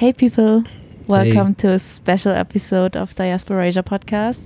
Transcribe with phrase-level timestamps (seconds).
[0.00, 0.64] Hey, people.
[1.08, 1.54] Welcome hey.
[1.58, 4.40] to a special episode of Diaspora Asia podcast.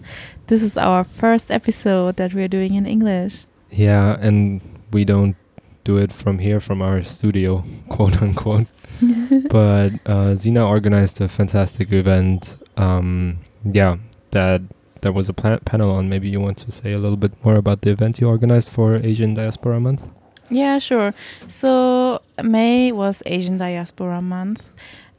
[0.48, 3.46] This is our first episode that we're doing in English.
[3.70, 5.36] Yeah, and we don't
[5.84, 8.66] do it from here, from our studio, quote unquote.
[9.00, 12.56] but uh, Xina organized a fantastic event.
[12.76, 13.98] Um, yeah,
[14.32, 14.60] that
[15.02, 16.08] there was a panel on.
[16.08, 18.96] Maybe you want to say a little bit more about the event you organized for
[18.96, 20.02] Asian Diaspora Month?
[20.50, 21.14] Yeah, sure.
[21.48, 24.72] So May was Asian Diaspora Month,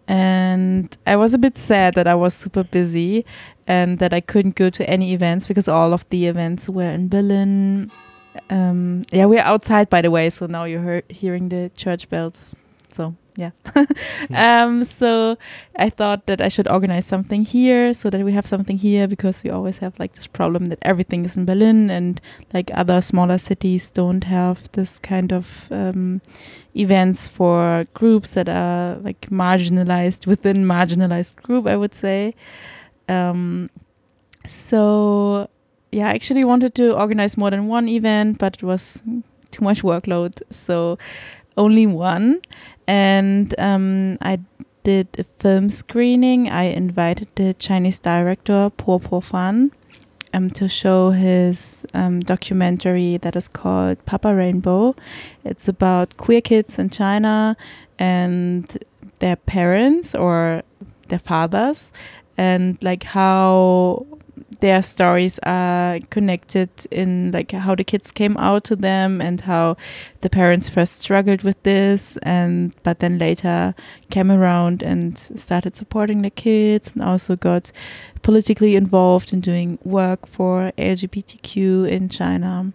[0.07, 3.25] and I was a bit sad that I was super busy
[3.67, 7.09] and that I couldn't go to any events because all of the events were in
[7.09, 7.91] Berlin.
[8.49, 12.53] Um, yeah, we're outside, by the way, so now you're hearing the church bells.
[12.91, 13.51] So yeah.
[14.33, 15.37] um, so
[15.75, 19.43] I thought that I should organize something here so that we have something here because
[19.43, 22.21] we always have like this problem that everything is in Berlin and
[22.53, 26.21] like other smaller cities don't have this kind of um,
[26.75, 32.35] events for groups that are like marginalized within marginalized group, I would say.
[33.09, 33.69] Um,
[34.45, 35.49] so
[35.91, 39.01] yeah, I actually wanted to organize more than one event, but it was
[39.51, 40.41] too much workload.
[40.51, 40.97] So
[41.57, 42.41] only one.
[42.87, 44.39] And um, I
[44.83, 46.49] did a film screening.
[46.49, 49.71] I invited the Chinese director Popo Fan
[50.33, 54.95] um, to show his um, documentary that is called Papa Rainbow.
[55.43, 57.57] It's about queer kids in China
[57.97, 58.77] and
[59.19, 60.61] their parents or
[61.07, 61.91] their fathers
[62.37, 64.05] and like how
[64.59, 69.75] their stories are connected in like how the kids came out to them and how
[70.21, 73.73] the parents first struggled with this and but then later
[74.11, 77.71] came around and started supporting the kids and also got
[78.21, 82.71] politically involved in doing work for LGBTQ in China.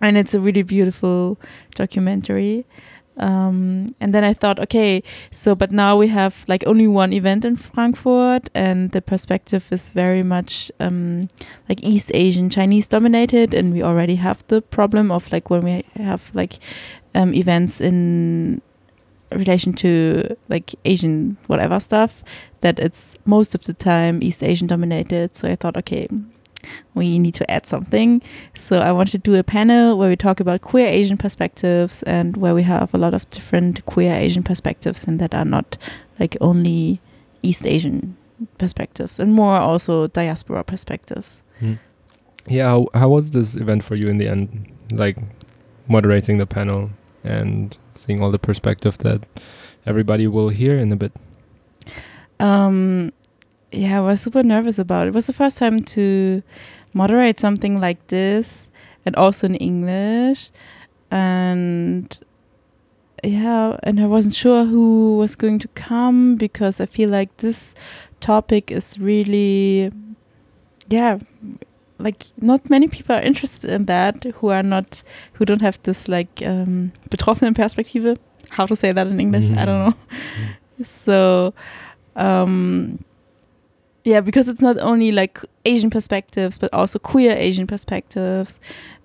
[0.00, 1.38] And it's a really beautiful
[1.74, 2.64] documentary.
[3.18, 7.44] Um, and then I thought, okay, so but now we have like only one event
[7.44, 11.28] in Frankfurt, and the perspective is very much um,
[11.68, 15.84] like East Asian Chinese dominated, and we already have the problem of like when we
[15.96, 16.54] have like
[17.14, 18.62] um, events in
[19.30, 22.24] relation to like Asian whatever stuff,
[22.62, 25.36] that it's most of the time East Asian dominated.
[25.36, 26.08] So I thought, okay,
[26.94, 28.22] we need to add something.
[28.54, 32.36] So I wanted to do a panel where we talk about queer Asian perspectives and
[32.36, 35.76] where we have a lot of different queer Asian perspectives and that are not
[36.18, 37.00] like only
[37.42, 38.16] East Asian
[38.58, 41.42] perspectives and more also diaspora perspectives.
[41.60, 41.78] Mm.
[42.48, 44.72] Yeah, how, how was this event for you in the end?
[44.92, 45.16] Like
[45.88, 46.90] moderating the panel
[47.24, 49.24] and seeing all the perspective that
[49.86, 51.12] everybody will hear in a bit.
[52.40, 53.12] Um,
[53.72, 55.08] yeah, I was super nervous about it.
[55.08, 56.42] It was the first time to
[56.94, 58.68] moderate something like this
[59.04, 60.50] and also in English.
[61.10, 62.18] And
[63.24, 67.74] yeah, and I wasn't sure who was going to come because I feel like this
[68.20, 69.90] topic is really,
[70.88, 71.18] yeah,
[71.98, 75.02] like not many people are interested in that who are not,
[75.34, 78.18] who don't have this like um, betroffenen Perspektive.
[78.50, 79.48] How to say that in English?
[79.48, 79.62] Mm -hmm.
[79.62, 79.94] I don't know.
[79.94, 80.84] Mm -hmm.
[81.04, 81.54] So,
[82.16, 82.98] um,
[84.04, 88.58] yeah because it's not only like asian perspectives but also queer asian perspectives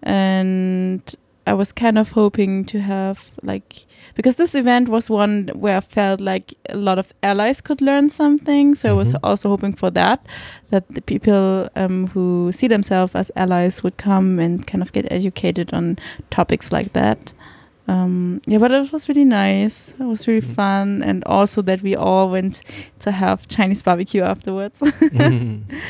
[0.03, 1.15] and
[1.45, 3.85] i was kind of hoping to have like
[4.15, 8.09] because this event was one where i felt like a lot of allies could learn
[8.09, 8.95] something so mm -hmm.
[8.95, 9.25] i was mm-hmm.
[9.25, 10.19] also hoping for that
[10.69, 15.11] that the people um, who see themselves as allies would come and kind of get
[15.11, 15.97] educated on
[16.29, 17.33] topics like that
[17.87, 19.93] um, yeah, but it was really nice.
[19.99, 20.55] It was really mm.
[20.55, 22.61] fun, and also that we all went
[22.99, 24.79] to have Chinese barbecue afterwards.
[24.79, 25.63] mm.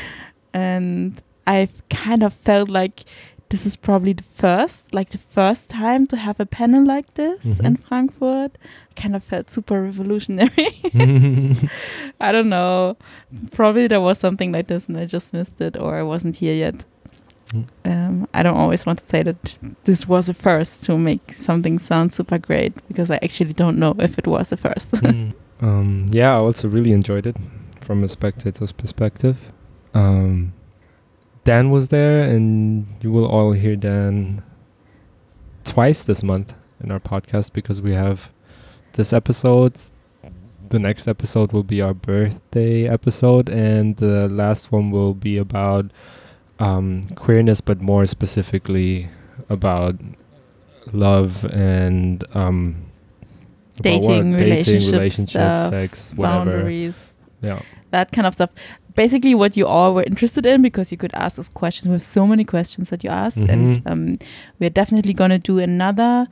[0.54, 3.04] And I kind of felt like
[3.50, 7.44] this is probably the first, like the first time to have a panel like this
[7.44, 7.66] mm -hmm.
[7.66, 8.58] in Frankfurt.
[8.94, 10.68] Kind of felt super revolutionary.
[12.26, 12.96] I don't know.
[13.50, 16.54] Probably there was something like this, and I just missed it, or I wasn't here
[16.54, 16.84] yet.
[17.84, 21.78] Um, I don't always want to say that this was a first to make something
[21.78, 24.90] sound super great because I actually don't know if it was a first.
[24.92, 25.32] mm.
[25.60, 27.36] um, yeah, I also really enjoyed it
[27.80, 29.36] from a spectator's perspective.
[29.94, 30.52] Um,
[31.44, 34.42] Dan was there, and you will all hear Dan
[35.64, 38.30] twice this month in our podcast because we have
[38.92, 39.76] this episode.
[40.68, 45.90] The next episode will be our birthday episode, and the last one will be about
[46.58, 49.08] um, queerness, but more specifically
[49.48, 49.96] about
[50.92, 52.84] love and um,
[53.80, 56.50] dating, dating, relationships, sex, whatever.
[56.50, 56.94] boundaries,
[57.42, 58.50] yeah, that kind of stuff.
[58.94, 61.86] Basically, what you all were interested in, because you could ask us questions.
[61.86, 63.52] We have so many questions that you asked, mm -hmm.
[63.52, 64.14] and um,
[64.58, 66.26] we're definitely going to do another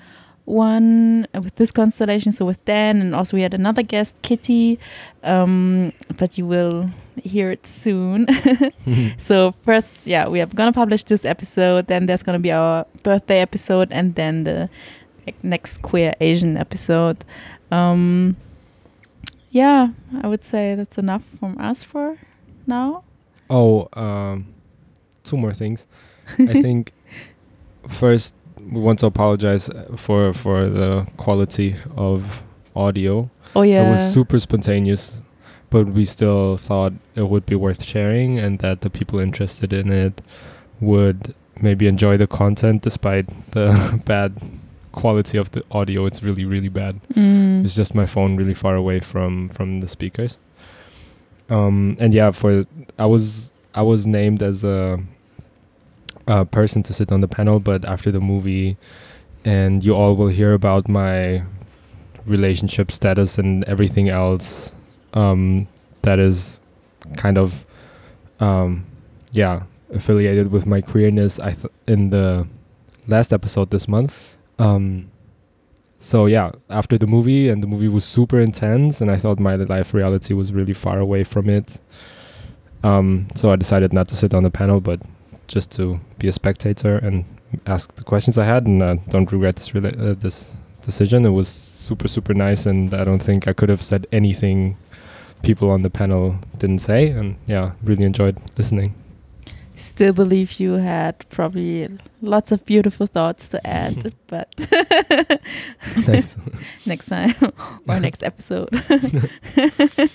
[0.46, 2.32] one with this constellation.
[2.32, 4.78] So with Dan, and also we had another guest, Kitty.
[5.22, 6.90] Um, but you will
[7.22, 8.26] hear it soon.
[9.18, 11.88] so first, yeah, we are gonna publish this episode.
[11.88, 14.70] Then there's gonna be our birthday episode, and then the
[15.26, 17.24] like, next queer Asian episode.
[17.70, 18.36] Um,
[19.50, 19.88] yeah,
[20.22, 22.18] I would say that's enough from us for
[22.66, 23.04] now.
[23.50, 24.54] Oh, um,
[25.24, 25.86] two more things.
[26.38, 26.92] I think
[27.88, 28.34] first
[28.70, 32.42] we want to apologize for for the quality of
[32.74, 33.30] audio.
[33.54, 35.22] Oh yeah, It was super spontaneous,
[35.70, 39.90] but we still thought it would be worth sharing and that the people interested in
[39.90, 40.20] it
[40.80, 44.36] would maybe enjoy the content despite the bad
[44.92, 46.06] quality of the audio.
[46.06, 47.00] It's really really bad.
[47.14, 47.64] Mm.
[47.64, 50.38] It's just my phone really far away from from the speakers.
[51.48, 52.66] Um, and yeah, for
[52.98, 54.98] I was I was named as a,
[56.26, 58.76] a person to sit on the panel, but after the movie,
[59.44, 61.42] and you all will hear about my
[62.26, 64.72] relationship status and everything else
[65.14, 65.68] um,
[66.02, 66.60] that is
[67.16, 67.64] kind of
[68.40, 68.84] um,
[69.32, 69.62] yeah
[69.92, 71.38] affiliated with my queerness.
[71.38, 72.46] I th- in the
[73.06, 74.34] last episode this month.
[74.58, 75.10] Um,
[76.00, 79.56] so yeah, after the movie, and the movie was super intense, and I thought my
[79.56, 81.80] life reality was really far away from it.
[82.82, 85.00] Um, so I decided not to sit on the panel, but
[85.46, 87.24] just to be a spectator and
[87.66, 91.24] ask the questions I had, and uh, don't regret this rela- uh, this decision.
[91.24, 94.76] It was super super nice, and I don't think I could have said anything
[95.42, 98.94] people on the panel didn't say, and yeah, really enjoyed listening.
[99.76, 101.88] Still believe you had probably
[102.22, 104.48] lots of beautiful thoughts to add, but
[106.86, 107.34] next time
[107.86, 108.70] or next episode.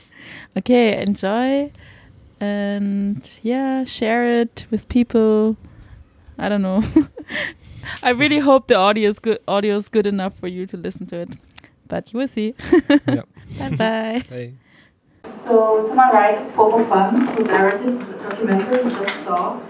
[0.57, 1.72] okay, enjoy
[2.42, 5.56] and yeah, share it with people.
[6.38, 6.84] I don't know.
[8.04, 9.40] I really hope the audio is good.
[9.48, 11.30] Audio is good enough for you to listen to it,
[11.88, 12.56] but you will see.
[12.90, 13.30] Yep.
[13.60, 14.26] bye bye.
[14.28, 14.54] Hey.
[15.46, 19.62] So to my right is Popo Fan, who directed the documentary you just saw.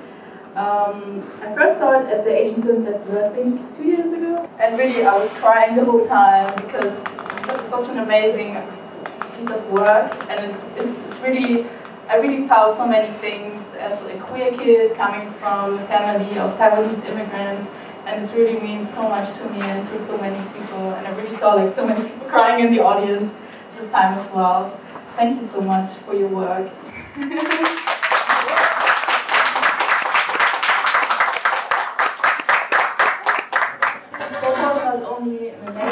[0.56, 4.50] Um, I first saw it at the Asian Film Festival, I think two years ago,
[4.60, 8.58] and really I was crying the whole time because it's just such an amazing
[9.38, 11.66] piece of work, and it's, it's, it's really
[12.12, 16.58] I really felt so many things as a queer kid coming from a family of
[16.58, 17.72] Taiwanese immigrants,
[18.06, 21.16] and this really means so much to me and to so many people, and I
[21.16, 23.32] really saw like so many people crying in the audience
[23.78, 24.78] this time as well.
[25.16, 26.70] Thank you so much for your work.
[34.42, 35.88] Coco is not only an amazing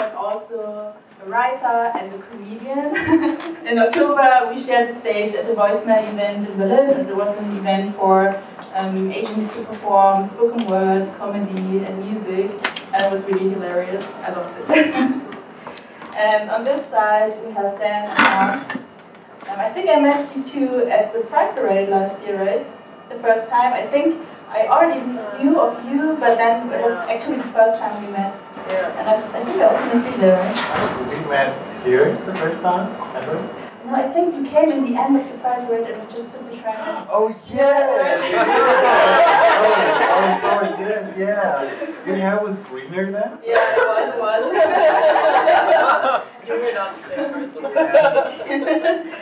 [0.00, 1.28] but also a
[1.62, 3.66] writer and a comedian.
[3.66, 7.56] in October, we shared the stage at the Voicemail event in Berlin, it was an
[7.56, 8.42] event for
[8.74, 12.50] um, Asians to perform spoken word, comedy, and music,
[12.92, 14.04] and it was really hilarious.
[14.22, 14.94] I loved it.
[16.16, 18.82] and on this side, we have Dan and
[19.46, 22.66] Um, I think I met you two at the Pride Parade last year, right?
[23.08, 23.72] The first time.
[23.72, 25.06] I think I already
[25.38, 28.34] knew of you, but then it was actually the first time we met.
[28.68, 28.98] Yeah.
[28.98, 31.08] And I, I think I also met you there, right?
[31.08, 31.50] We met
[31.84, 33.36] here the first time ever.
[33.86, 36.32] No, I think you came in the end of the Pride Parade and we just
[36.32, 36.74] took the train.
[37.08, 39.46] Oh yeah!
[39.54, 39.70] oh,
[40.16, 41.62] oh, sorry, yes, yeah.
[42.04, 43.38] Your hair was greener then?
[43.44, 44.42] Yeah, it was, it was.
[46.46, 47.62] You were not the same person.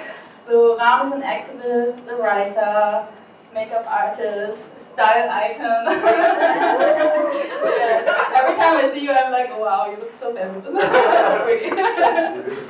[0.46, 3.06] so Ram is an activist, a writer,
[3.54, 4.58] makeup artist,
[4.94, 5.84] style icon.
[7.76, 8.38] yeah.
[8.38, 10.74] Every time I see you, I'm like, wow, you look so fabulous.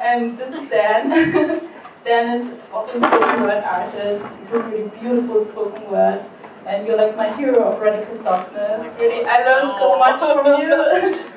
[0.00, 1.08] and this is Dan.
[2.04, 6.24] Dan is also a spoken word artist, really beautiful spoken word.
[6.66, 9.00] And you're like my hero of radical softness.
[9.00, 10.70] Really, I learned so much from you.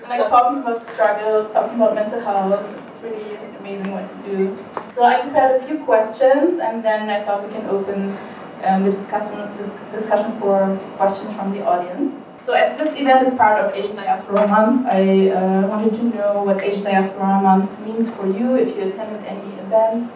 [0.09, 2.65] like talking about struggles, talking about mental health.
[2.87, 4.65] It's really amazing what you do.
[4.95, 8.17] So I prepared a few questions, and then I thought we can open
[8.63, 12.13] um, the discussion this discussion for questions from the audience.
[12.45, 16.43] So as this event is part of Asian Diaspora Month, I uh, wanted to know
[16.43, 20.11] what Asian Diaspora Month means for you, if you attended any events,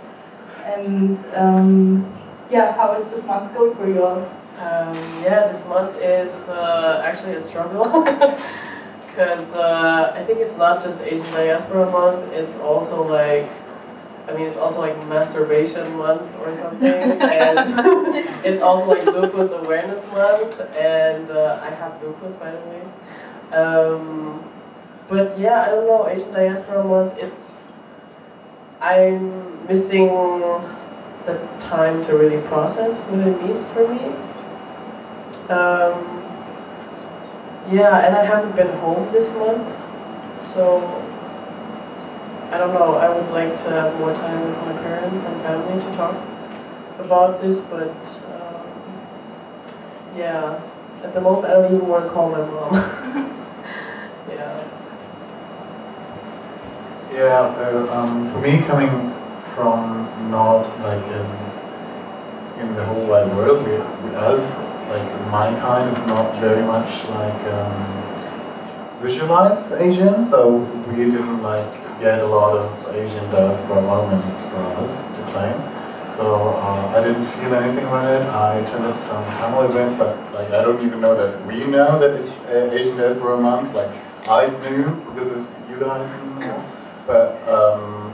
[0.63, 2.19] and um,
[2.49, 4.19] yeah, how is this month going for you all?
[4.57, 8.03] Um, yeah, this month is uh, actually a struggle
[9.07, 12.31] because uh, I think it's not just Asian Diaspora Month.
[12.33, 13.49] It's also like,
[14.27, 17.59] I mean, it's also like Masturbation Month or something, and
[18.45, 22.81] it's also like Lupus Awareness Month, and uh, I have lupus by the way.
[23.51, 24.43] Um,
[25.09, 26.07] but yeah, I don't know.
[26.07, 27.13] Asian Diaspora Month.
[27.17, 27.63] It's
[28.79, 30.07] I'm missing
[31.25, 34.15] the time to really process what it means for me.
[35.49, 36.19] Um,
[37.71, 39.67] Yeah, and I haven't been home this month,
[40.41, 40.81] so
[42.53, 42.93] I don't know.
[42.97, 46.15] I would like to have more time with my parents and family to talk
[46.99, 47.89] about this, but
[48.29, 48.67] um,
[50.15, 50.61] yeah,
[51.01, 52.73] at the moment I don't even want to call my mom.
[54.29, 54.63] yeah.
[57.11, 58.91] Yeah, so um, for me, coming
[59.55, 61.55] from not like as
[62.59, 63.73] in the whole wide world, we
[64.13, 64.53] us,
[64.91, 70.57] like my kind is not very much like um, visualized as Asian, so
[70.87, 75.55] we didn't like get a lot of Asian diaspora moments for us to claim.
[76.09, 78.21] So uh, I didn't feel anything about it.
[78.21, 82.11] I attended some Tamil events, but like I don't even know that we know that
[82.11, 83.73] it's uh, Asian diaspora month.
[83.73, 83.89] Like
[84.27, 86.09] I knew because of you guys,
[87.07, 88.13] but um,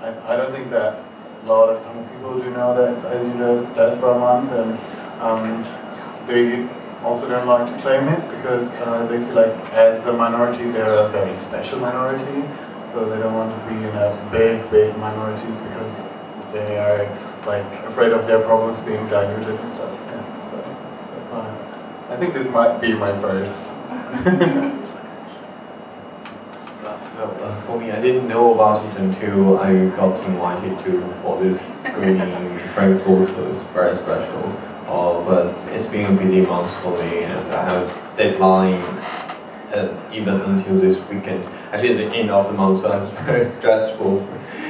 [0.00, 1.04] I, I don't think that
[1.42, 3.38] a lot of Tamil people do know that it's Asian
[3.74, 4.78] diaspora month, and
[5.20, 5.64] um,
[6.26, 6.68] they
[7.02, 10.94] also don't like to claim it because uh, they feel like as a minority they're
[10.94, 12.44] a very special minority,
[12.90, 15.94] so they don't want to be in a big, big minorities because
[16.52, 17.06] they are
[17.46, 19.92] like afraid of their problems being diluted and stuff.
[20.06, 20.56] Yeah, so
[21.14, 23.62] that's why I think this might be my first.
[27.20, 31.38] Well, uh, for me, I didn't know about it until I got invited to for
[31.38, 33.28] this screening in Frankfurt.
[33.28, 34.42] So it's very special.
[34.88, 38.82] Uh, but it's been a busy month for me, and I have deadline
[39.72, 41.44] uh, even until this weekend.
[41.72, 44.26] Actually, at the end of the month, so it's very stressful,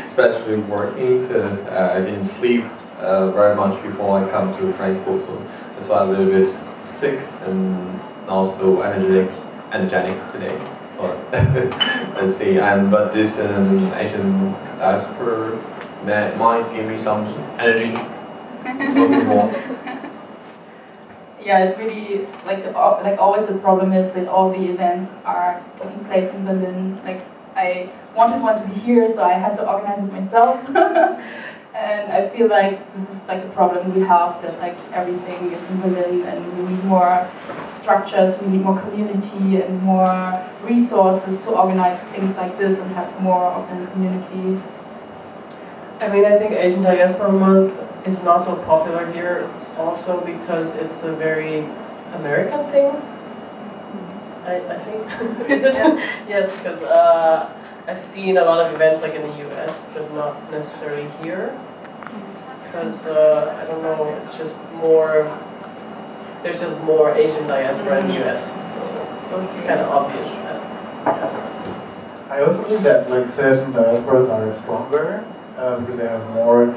[0.06, 1.26] especially working.
[1.26, 2.64] So uh, I didn't sleep
[2.98, 6.56] uh, very much before I come to Frankfurt, so that's why I'm a little bit
[6.98, 9.30] sick and also energetic,
[9.72, 10.58] energetic today.
[10.98, 11.16] But
[12.16, 12.58] let's see.
[12.58, 15.56] And but this um, Asian diaspora
[16.04, 17.26] might give me some
[17.58, 17.96] energy.
[21.42, 25.64] Yeah, it really like the, like always the problem is that all the events are
[25.78, 27.00] taking place in Berlin.
[27.02, 27.24] Like
[27.56, 30.60] I wanted one to be here, so I had to organize it myself.
[31.74, 35.70] and I feel like this is like a problem we have that like everything is
[35.70, 37.30] in Berlin, and we need more
[37.80, 43.18] structures, we need more community and more resources to organize things like this and have
[43.22, 44.62] more of the community.
[46.00, 47.74] I mean, I think Asian Diaspora Month
[48.06, 51.66] is not so popular here also because it's a very
[52.14, 52.90] American thing.
[54.44, 55.50] I, I think.
[55.50, 55.76] is it?
[56.28, 57.50] yes, because uh,
[57.86, 61.58] I've seen a lot of events like in the US, but not necessarily here.
[62.64, 65.26] Because, uh, I don't know, it's just more,
[66.42, 70.60] there's just more Asian diaspora in the US, so it's kind of obvious that,
[71.04, 72.26] yeah.
[72.30, 75.24] I also believe that like certain diasporas are stronger
[75.56, 76.70] uh, because they have more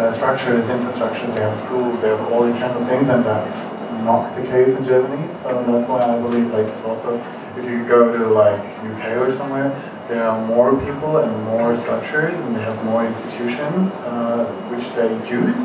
[0.00, 3.56] uh, structures, infrastructures, they have schools, they have all these kinds of things, and that's
[4.02, 5.28] not the case in Germany.
[5.42, 7.20] So that's why I believe like it's also
[7.58, 9.68] if you go to like UK or somewhere,
[10.08, 15.10] there are more people and more structures, and they have more institutions uh, which they
[15.28, 15.58] use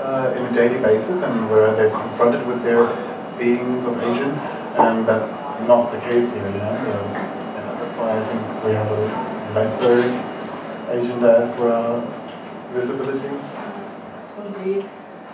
[0.00, 2.86] uh, in a daily basis, and where they're confronted with their
[3.38, 4.30] beings of Asian,
[4.80, 5.30] and that's
[5.68, 6.46] not the case here.
[6.46, 10.00] You know, so, yeah, that's why I think we have a lesser
[10.88, 12.00] Asian diaspora
[12.72, 13.28] visibility.
[14.66, 14.88] Totally.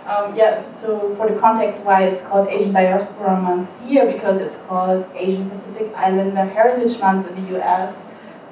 [0.05, 4.55] Um, yeah, so for the context why it's called Asian Diaspora Month here, because it's
[4.67, 7.95] called Asian Pacific Islander Heritage Month in the US.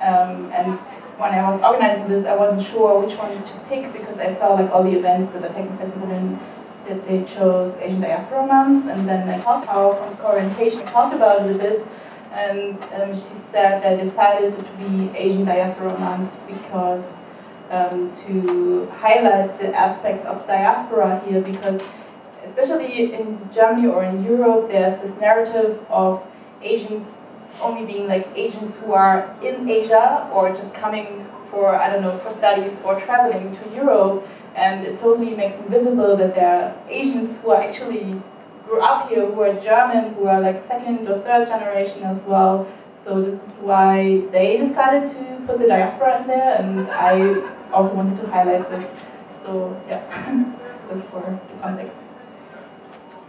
[0.01, 0.79] Um, and
[1.19, 4.53] when I was organizing this, I wasn't sure which one to pick because I saw
[4.53, 6.39] like all the events that are taking place in Berlin
[6.87, 8.87] that they chose Asian Diaspora Month.
[8.87, 11.85] And then I talked how from Korientation, talked about it a bit.
[12.31, 17.03] And um, she said they decided to be Asian Diaspora Month because
[17.71, 21.81] um, to highlight the aspect of diaspora here because
[22.43, 26.21] especially in Germany or in Europe there's this narrative of
[26.61, 27.21] Asians
[27.61, 32.17] only being like Asians who are in Asia or just coming for I don't know
[32.19, 34.27] for studies or traveling to Europe.
[34.55, 38.21] And it totally makes invisible that there are Asians who are actually
[38.65, 42.67] grew up here who are German who are like second or third generation as well.
[43.03, 47.15] So this is why they decided to put the diaspora in there and I
[47.71, 49.01] also wanted to highlight this.
[49.43, 50.01] So yeah,
[50.89, 51.97] that's for the context.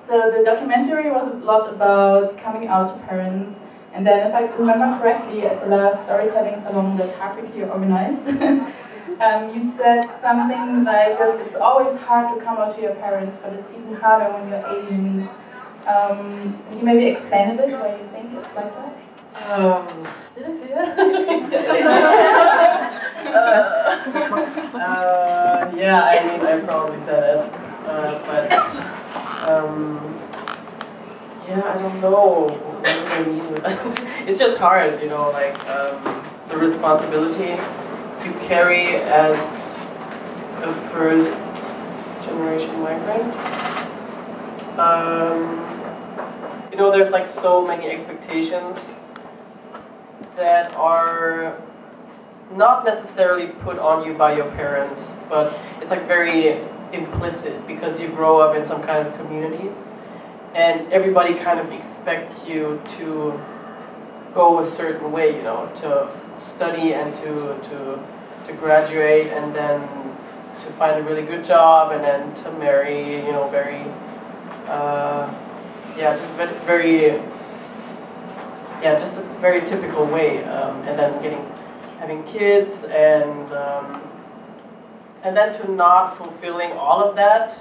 [0.06, 3.58] So the documentary was a lot about coming out to parents.
[3.94, 8.26] And then if I remember correctly, at the last storytelling salon that Harvard organized,
[9.20, 13.38] um, you said something like that it's always hard to come out to your parents,
[13.42, 15.28] but it's even harder when you're Asian.
[15.86, 19.01] Um, could you maybe explain a bit why you think it's like that?
[19.34, 19.86] Um,
[20.36, 20.98] did I say that?
[23.26, 23.92] uh,
[24.76, 27.52] uh, yeah, I mean, I probably said it,
[27.86, 30.18] uh, but um,
[31.48, 32.48] yeah, I don't know.
[32.48, 34.28] what I mean with that?
[34.28, 37.60] it's just hard, you know, like um, the responsibility
[38.24, 39.74] you carry as
[40.62, 41.40] a first
[42.22, 43.34] generation migrant.
[44.78, 45.58] Um,
[46.70, 48.96] you know, there's like so many expectations
[50.36, 51.60] that are
[52.52, 56.60] not necessarily put on you by your parents, but it's like very
[56.92, 59.70] implicit because you grow up in some kind of community
[60.54, 63.40] and everybody kind of expects you to
[64.34, 66.08] go a certain way, you know, to
[66.38, 68.02] study and to, to,
[68.46, 69.80] to graduate and then
[70.58, 73.80] to find a really good job and then to marry, you know, very,
[74.66, 75.32] uh,
[75.96, 77.20] yeah, just very,
[78.82, 81.46] yeah, just a very typical way, um, and then getting,
[81.98, 84.02] having kids and, um,
[85.22, 87.56] and then to not fulfilling all of that,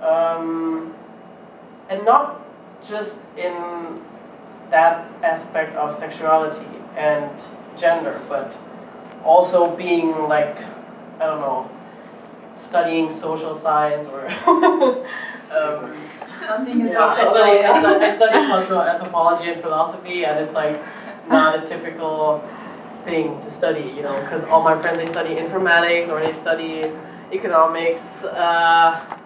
[0.00, 0.94] um,
[1.90, 2.40] and not
[2.82, 4.00] just in
[4.70, 7.30] that aspect of sexuality and
[7.76, 8.56] gender, but
[9.24, 10.58] also being like,
[11.20, 11.70] I don't know,
[12.56, 15.06] studying social science or.
[16.48, 20.80] um, yeah, I study, I, study, I study cultural anthropology and philosophy, and it's like
[21.28, 22.42] not a typical
[23.04, 26.90] thing to study, you know, because all my friends they study informatics or they study
[27.32, 29.18] economics, uh,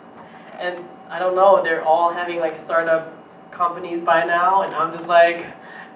[0.58, 3.12] and I don't know, they're all having like startup
[3.50, 5.46] companies by now, and I'm just like,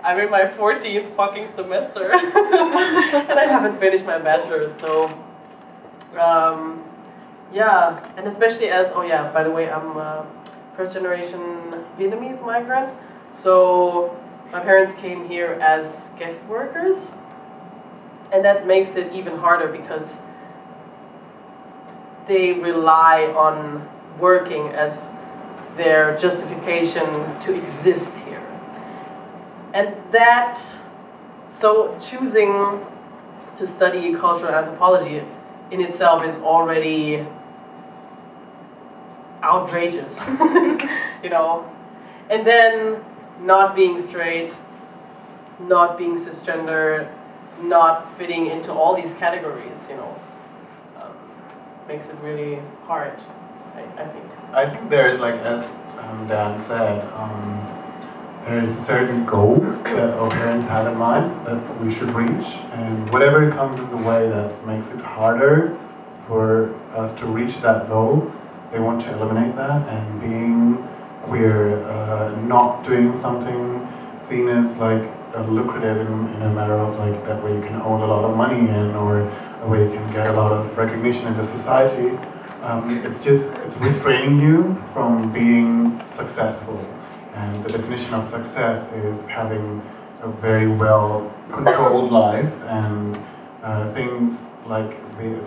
[0.03, 5.07] I'm in my 14th fucking semester, and I haven't finished my bachelor's, so,
[6.19, 6.85] um,
[7.53, 10.27] yeah, and especially as, oh yeah, by the way, I'm a
[10.81, 11.41] first generation
[11.99, 12.91] Vietnamese migrant,
[13.43, 14.19] so
[14.51, 17.09] my parents came here as guest workers,
[18.33, 20.17] and that makes it even harder because
[22.27, 23.87] they rely on
[24.19, 25.11] working as
[25.77, 27.05] their justification
[27.41, 28.43] to exist here.
[29.75, 30.59] And that,
[31.51, 32.81] so choosing
[33.59, 35.23] to study cultural anthropology
[35.71, 37.27] in itself is already
[39.43, 40.19] outrageous,
[41.23, 41.71] you know.
[42.29, 43.03] And then
[43.41, 44.55] not being straight,
[45.59, 47.13] not being cisgender,
[47.63, 50.21] not fitting into all these categories, you know,
[51.01, 51.13] um,
[51.89, 53.19] makes it really hard.
[53.75, 54.25] I, I think.
[54.53, 55.65] I think there is like as
[55.99, 57.67] um, Dan said, um,
[58.47, 62.47] there is a certain goal that our parents had in mind that we should reach,
[62.73, 65.79] and whatever comes in the way that makes it harder
[66.27, 68.33] for us to reach that goal,
[68.73, 69.89] they want to eliminate that.
[69.89, 70.89] And being
[71.23, 73.87] queer, uh, not doing something
[74.29, 75.03] seen as like
[75.49, 78.37] lucrative in, in, a matter of like that way you can own a lot of
[78.37, 79.21] money in, or
[79.63, 82.19] a way you can get a lot of recognition in the society
[82.63, 86.79] um, it's just it's restraining you from being successful.
[87.35, 89.81] And the definition of success is having
[90.21, 93.17] a very well controlled life and
[93.63, 94.95] uh, things like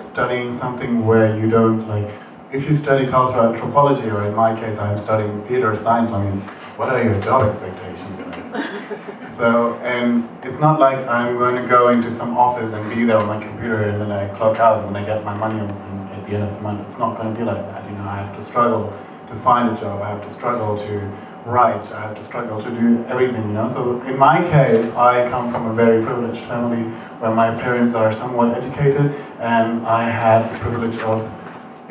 [0.02, 2.10] studying something where you don't like
[2.54, 6.40] if you study cultural anthropology, or in my case, I'm studying theater science, I mean,
[6.78, 9.38] what are your job expectations?
[9.38, 13.18] so, and it's not like I'm going to go into some office and be there
[13.18, 16.36] on my computer and then I clock out and I get my money at the
[16.36, 16.88] end of the month.
[16.88, 17.90] It's not going to be like that.
[17.90, 18.94] You know, I have to struggle
[19.30, 20.04] to find a job.
[20.04, 21.00] I have to struggle to
[21.46, 21.92] write.
[21.92, 23.48] I have to struggle to do everything.
[23.48, 23.68] You know.
[23.68, 26.84] So in my case, I come from a very privileged family
[27.20, 31.22] where my parents are somewhat educated, and I have the privilege of,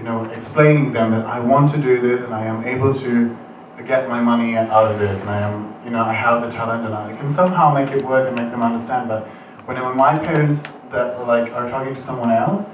[0.03, 3.39] you know, explaining them that I want to do this and I am able to
[3.87, 6.85] get my money out of this, and I am, you know, I have the talent
[6.85, 9.09] and I can somehow make it work and make them understand.
[9.09, 9.27] But
[9.67, 10.61] when my parents
[10.91, 12.67] that like are talking to someone else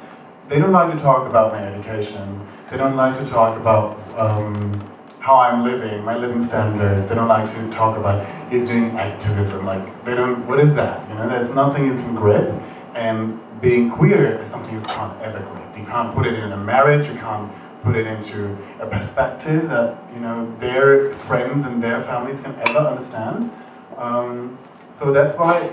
[0.49, 2.47] they don't like to talk about my education.
[2.71, 4.73] They don't like to talk about um,
[5.21, 7.07] how I'm living, my living standards.
[7.07, 9.67] They don't like to talk about he's doing activism.
[9.67, 10.47] Like they don't.
[10.47, 11.07] What is that?
[11.11, 12.51] You know, there's nothing you can grip.
[12.95, 15.68] And being queer is something you can't ever grip.
[15.89, 17.09] Can't put it in a marriage.
[17.09, 17.51] You can't
[17.83, 22.79] put it into a perspective that you know their friends and their families can ever
[22.79, 23.51] understand.
[23.97, 24.59] Um,
[24.99, 25.73] so that's why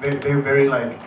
[0.00, 0.98] they, they're very like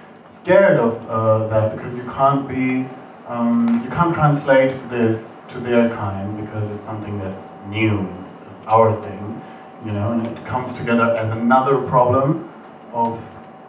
[0.47, 2.87] scared of uh, that because you can't be,
[3.27, 8.07] um, you can't translate this to their kind because it's something that's new,
[8.49, 9.41] it's our thing,
[9.85, 12.49] you know, and it comes together as another problem
[12.93, 13.19] of,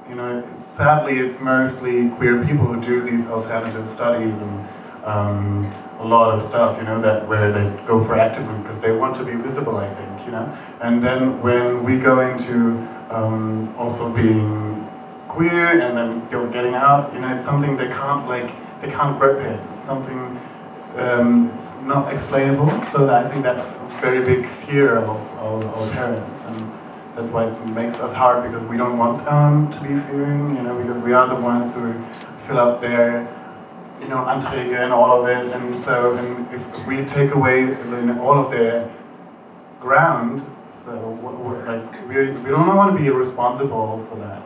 [0.09, 0.43] you know,
[0.77, 4.69] sadly it's mostly queer people who do these alternative studies and
[5.05, 8.93] um, a lot of stuff, you know, that where they go for activism because they
[8.93, 10.59] want to be visible, I think, you know.
[10.81, 14.89] And then when we go into um, also being
[15.29, 19.19] queer and then you're getting out, you know, it's something they can't like, they can't
[19.19, 19.61] grip it.
[19.71, 20.41] It's something,
[20.97, 22.71] um, it's not explainable.
[22.93, 26.45] So I think that's a very big fear of our parents.
[26.47, 26.73] And
[27.19, 30.63] that's why it makes us hard because we don't want them to be fearing, you
[30.63, 31.93] know, because we are the ones who
[32.47, 33.23] fill up their,
[34.01, 35.53] you know, Anträge and all of it.
[35.53, 37.75] And so and if we take away
[38.21, 38.89] all of their
[39.81, 40.93] ground, so
[41.67, 44.43] like we, we don't want to be responsible for that.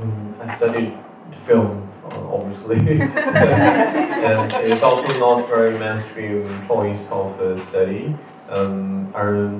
[0.00, 0.96] Um, I studied
[1.44, 8.16] film, obviously, and it's also not very mainstream choice of uh, study.
[8.48, 9.50] Um, our,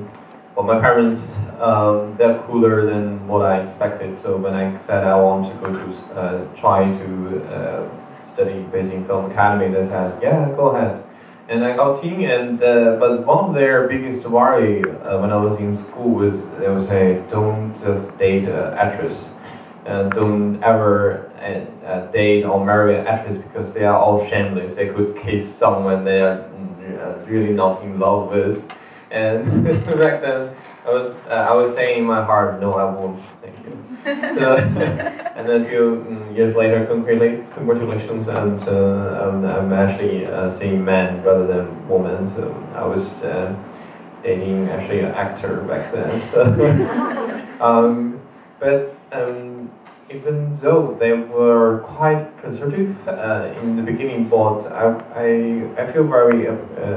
[0.57, 1.29] well, my parents,
[1.61, 4.19] um, they're cooler than what I expected.
[4.19, 9.07] So when I said I want to go to uh, try to uh, study Beijing
[9.07, 11.05] Film Academy, they said, yeah, go ahead.
[11.49, 15.37] And I got in, and uh, but one of their biggest worry uh, when I
[15.37, 19.29] was in school was they would say, don't just date an actress,
[19.85, 24.75] and don't ever uh, uh, date or marry an actress because they are all shameless.
[24.75, 28.69] They could kiss someone they are uh, really not in love with.
[29.11, 33.21] And back then, I was uh, I was saying in my heart, no, I won't.
[33.41, 33.73] Thank you.
[34.07, 40.51] and then a few mm, years later, concretely, congratulations, and uh, I'm, I'm actually uh,
[40.51, 42.29] seeing men rather than women.
[42.35, 43.55] So I was uh,
[44.23, 47.61] dating actually an actor back then.
[47.61, 48.21] um,
[48.59, 49.56] but um,
[50.09, 56.05] even though they were quite conservative uh, in the beginning, but I, I, I feel
[56.05, 56.53] very uh,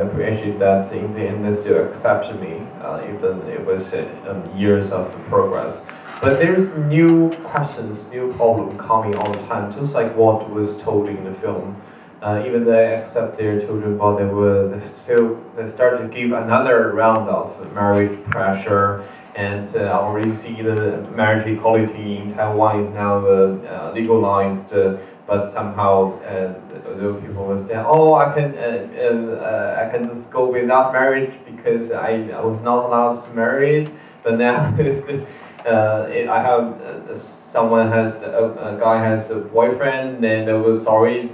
[0.06, 4.58] appreciated that in the end they still accepted me, uh, even it was uh, um,
[4.58, 5.86] years of progress.
[6.22, 11.08] But there's new questions, new problem coming all the time, just like what was told
[11.08, 11.82] in the film.
[12.22, 16.34] Uh, even they accept their children, but they were they still they started to give
[16.34, 22.94] another round of marriage pressure, and uh, already see the marriage equality in Taiwan is
[22.94, 24.74] now uh, uh legalized.
[24.74, 30.52] Uh, but somehow uh, the people will say, "Oh, I can I can just go
[30.52, 33.88] without marriage because I, I was not allowed to marry."
[34.24, 34.74] But now.
[35.66, 40.80] uh, I have uh, someone has a, a, guy has a boyfriend and they were
[40.80, 41.30] sorry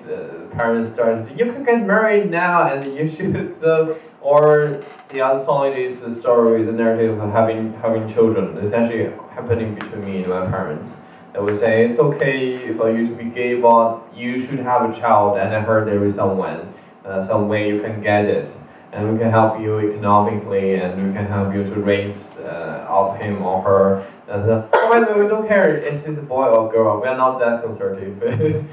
[0.52, 5.78] parents started you can get married now and you should so or the other side
[5.78, 8.58] is the story the narrative of having having children.
[8.58, 10.98] It's actually happening between me and my parents.
[11.34, 15.00] They would say it's okay for you to be gay but you should have a
[15.00, 15.38] child.
[15.38, 16.74] And I heard there is someone
[17.06, 18.50] uh, some way you can get it.
[18.94, 23.22] And we can help you economically and we can help you to raise uh, up
[23.22, 24.08] him or her.
[24.28, 25.78] And uh, oh, way, we don't care.
[25.78, 27.00] If he's a boy or girl.
[27.00, 28.18] We are not that conservative.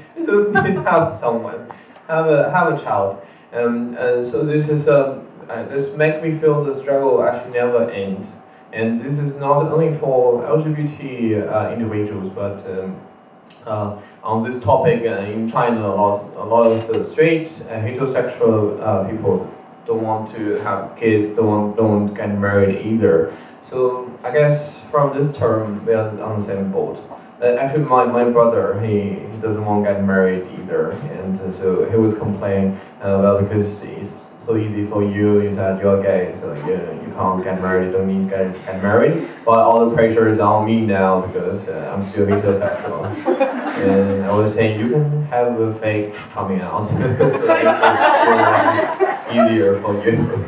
[0.17, 1.69] just need to have someone,
[2.07, 3.21] have a have a child.
[3.51, 7.89] Um, and so this is um, uh, this make me feel the struggle actually never
[7.89, 8.29] ends.
[8.71, 12.99] And this is not only for LGBT uh, individuals, but um,
[13.65, 17.75] uh, on this topic uh, in China, a lot a lot of the straight uh,
[17.85, 19.47] heterosexual uh, people
[19.85, 23.35] don't want to have kids, don't want, don't get married either.
[23.69, 26.97] So I guess from this term, we are on the same boat.
[27.41, 30.91] Actually, my, my brother, he, he doesn't want to get married either.
[30.91, 36.01] And so he was complaining, well, because it's so easy for you, you said you're
[36.01, 39.27] gay, so you, you can't get married, you don't need to get, get married.
[39.45, 43.05] But all the pressure is on me now because uh, I'm still heterosexual.
[43.85, 47.35] and I was saying, you can have a fake coming out, so it's
[49.31, 50.43] easier for you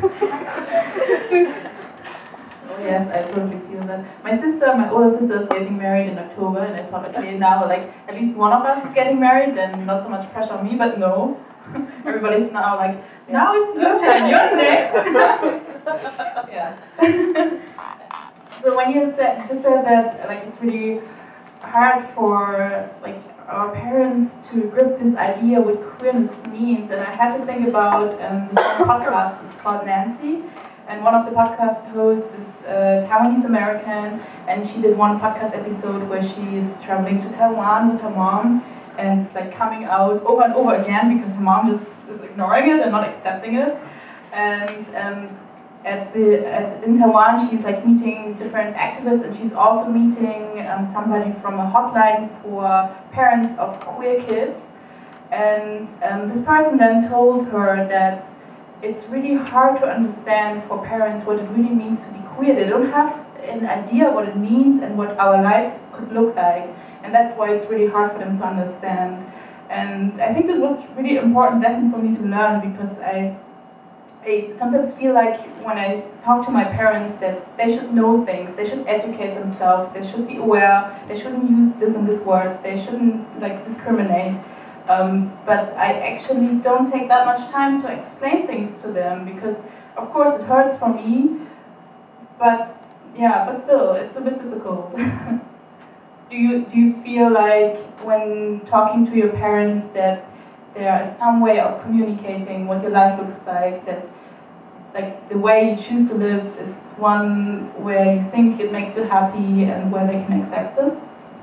[2.86, 4.00] yes, I totally feel that.
[4.24, 7.66] My sister, my older sister, is getting married in October, and I thought, okay, now
[7.66, 10.66] like at least one of us is getting married, then not so much pressure on
[10.66, 10.76] me.
[10.76, 11.38] But no,
[12.06, 12.96] everybody's now like,
[13.28, 14.94] now it's your turn, you're next.
[16.50, 16.78] yes.
[18.62, 21.00] so when you said just said that, like it's really
[21.60, 27.36] hard for like our parents to grip this idea what queerness means, and I had
[27.38, 29.48] to think about um, this podcast.
[29.48, 30.42] It's called Nancy
[30.88, 35.52] and one of the podcast hosts is uh, Taiwanese American, and she did one podcast
[35.56, 38.64] episode where she is traveling to Taiwan with her mom,
[38.98, 42.70] and it's like coming out over and over again because her mom just is ignoring
[42.70, 43.76] it and not accepting it.
[44.32, 45.38] And um,
[45.84, 50.90] at the at, in Taiwan, she's like meeting different activists, and she's also meeting um,
[50.92, 54.60] somebody from a hotline for parents of queer kids.
[55.30, 58.28] And um, this person then told her that
[58.82, 62.54] it's really hard to understand for parents what it really means to be queer.
[62.54, 66.68] They don't have an idea what it means and what our lives could look like.
[67.06, 69.24] And that's why it's really hard for them to understand.
[69.70, 73.36] And I think this was really important lesson for me to learn because I
[74.26, 78.56] I sometimes feel like when I talk to my parents that they should know things,
[78.56, 82.60] they should educate themselves, they should be aware, they shouldn't use this and this words,
[82.60, 84.36] they shouldn't like discriminate.
[84.88, 89.58] Um, but I actually don't take that much time to explain things to them because,
[89.96, 91.36] of course, it hurts for me.
[92.36, 92.82] But
[93.16, 94.92] yeah, but still, it's a bit difficult.
[96.30, 100.24] do you do you feel like when talking to your parents that
[100.74, 104.06] there is some way of communicating what your life looks like that
[104.94, 109.02] like the way you choose to live is one where you think it makes you
[109.02, 110.96] happy and where they can accept this?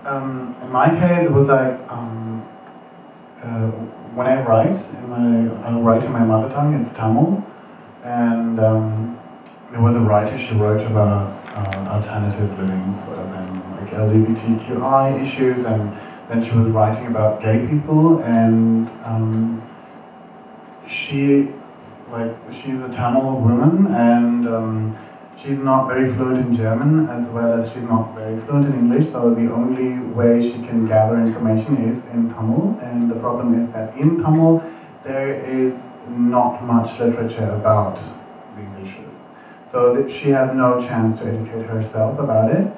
[0.06, 2.46] Um, in my case, it was like um,
[3.41, 3.67] uh,
[4.17, 4.80] when I write,
[5.63, 7.43] I write in my mother tongue, it's Tamil,
[8.04, 9.19] and um,
[9.72, 15.65] there was a writer, she wrote about uh, alternative livings, as in like LGBTQI issues,
[15.65, 15.98] and
[16.30, 19.62] then she was writing about gay people, and um,
[20.88, 21.54] she,
[22.10, 24.98] like, she's a Tamil woman, and um,
[25.36, 29.12] she's not very fluent in German, as well as she's not very fluent in English,
[29.12, 33.69] so the only way she can gather information is in Tamil, and the problem is
[33.72, 34.63] that in Tamil,
[35.04, 35.74] there is
[36.08, 38.00] not much literature about
[38.56, 39.15] these issues.
[39.65, 42.72] So she has no chance to educate herself about it.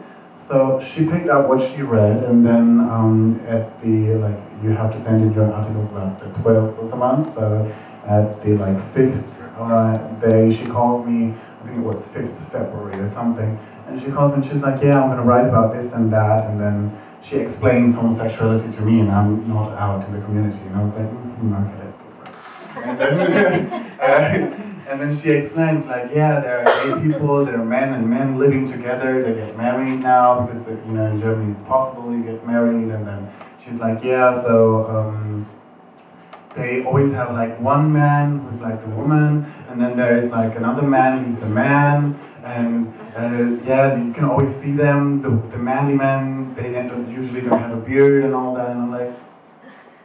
[0.48, 4.94] So she picked up what she read, and then um, at the like, you have
[4.94, 7.34] to send in your articles about the 12th of the month.
[7.34, 7.74] So
[8.06, 9.26] at the like fifth
[9.58, 11.34] uh, day, she calls me.
[11.34, 14.44] I think it was 5th February or something, and she calls me.
[14.44, 17.96] and She's like, "Yeah, I'm gonna write about this and that," and then she explains
[17.96, 20.62] homosexuality to me, and I'm not out in the community.
[20.68, 25.20] And I was like, mm, "Okay, let's go for it." And then, uh, and then
[25.20, 29.24] she explains like, yeah, there are gay people, there are men and men living together.
[29.24, 32.92] They get married now because you know in Germany it's possible you get married.
[32.92, 33.32] And then
[33.64, 35.48] she's like, yeah, so um,
[36.56, 40.56] they always have like one man who's like the woman, and then there is like
[40.56, 42.20] another man who's the man.
[42.44, 45.24] And uh, yeah, you can always see them.
[45.24, 48.70] The, the manly men, they don't, usually don't have a beard and all that.
[48.70, 49.16] And I'm like,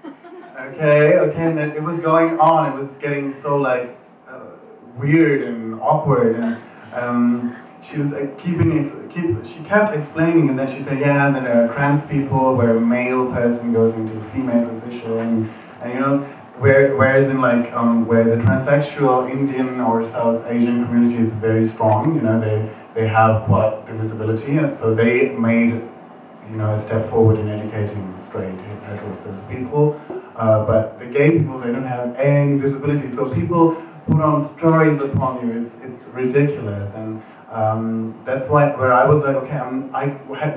[0.58, 1.42] okay, okay.
[1.42, 2.72] And it was going on.
[2.72, 3.99] It was getting so like
[4.96, 6.36] weird and awkward.
[6.36, 6.58] And
[6.94, 8.70] um, she was uh, keeping
[9.10, 12.54] keep, she kept explaining, and then she said, yeah, and then there are trans people
[12.54, 16.18] where a male person goes into a female position, and you know,
[16.58, 21.66] where, whereas in like um, where the transsexual Indian or South Asian community is very
[21.66, 25.70] strong, you know, they they have quite the visibility, and so they made
[26.50, 28.54] you know a step forward in educating straight
[28.86, 30.00] heterosexual people.
[30.36, 33.10] Uh, but the gay people, they don't have any visibility.
[33.14, 33.76] So people
[34.10, 35.62] put on stories upon you.
[35.62, 36.92] It's, it's ridiculous.
[36.94, 40.08] And um, that's why where I was like, okay, I'm, I,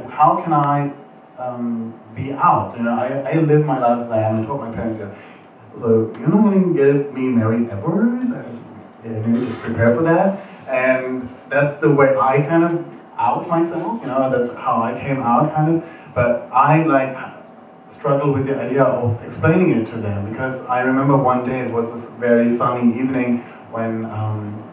[0.10, 0.92] how can I
[1.38, 2.76] um, be out?
[2.78, 4.42] You know, I, I live my life as I am.
[4.42, 5.14] I told my parents, yeah,
[5.80, 8.02] so you're not going to get me married ever.
[9.04, 10.48] And you just prepare for that.
[10.68, 12.86] And that's the way I kind of
[13.18, 14.02] out myself.
[14.02, 15.90] You know, that's how I came out, kind of.
[16.16, 17.14] But I like
[17.96, 21.72] struggle with the idea of explaining it to them because I remember one day it
[21.72, 23.40] was a very sunny evening
[23.72, 24.64] when um,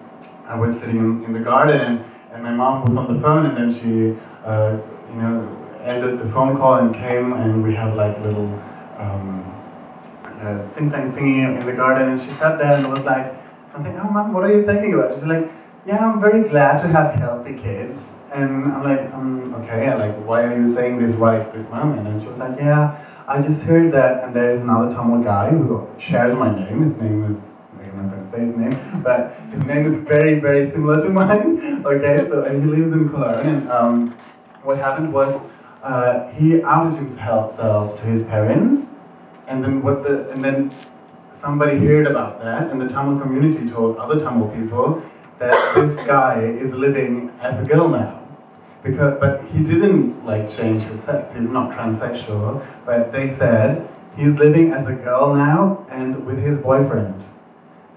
[0.46, 3.72] I was sitting in, the garden and my mom was on the phone and then
[3.72, 4.78] she, uh,
[5.10, 8.52] you know, ended the phone call and came and we had like a little
[8.98, 9.46] um,
[10.40, 13.34] uh, sing sang thingy in the garden and she sat there and was like,
[13.74, 15.14] I think, oh mom, what are you thinking about?
[15.14, 15.50] She's like,
[15.86, 17.98] yeah, I'm very glad to have healthy kids.
[18.32, 22.06] And I'm like, um, okay, like, why are you saying this right this moment?
[22.06, 25.50] And she was like, yeah, I just heard that, and there is another Tamil guy
[25.50, 26.82] who shares my name.
[26.82, 27.36] His name is,
[27.78, 31.08] I'm not going to say his name, but his name is very, very similar to
[31.18, 31.86] mine.
[31.86, 33.46] okay, so, and he lives in Cologne.
[33.46, 34.10] And um,
[34.64, 35.40] what happened was
[35.84, 37.56] uh, he outed himself
[38.00, 38.90] to his parents,
[39.46, 40.74] and then what the, and then
[41.40, 45.04] somebody heard about that, and the Tamil community told other Tamil people
[45.38, 48.19] that this guy is living as a girl now
[48.82, 51.32] because but he didn't like change his sex.
[51.34, 52.66] He's not transsexual.
[52.84, 57.22] But they said he's living as a girl now and with his boyfriend.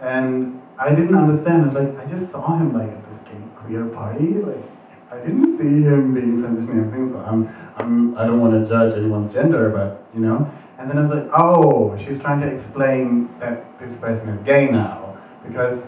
[0.01, 1.71] And I didn't understand.
[1.71, 4.33] I like I just saw him like at this gay queer party.
[4.33, 4.63] Like
[5.11, 7.11] I didn't see him being transitioning things.
[7.11, 10.51] So I'm I'm I don't want to judge anyone's gender, but you know.
[10.77, 14.67] And then I was like, oh, she's trying to explain that this person is gay
[14.69, 15.17] now
[15.47, 15.81] because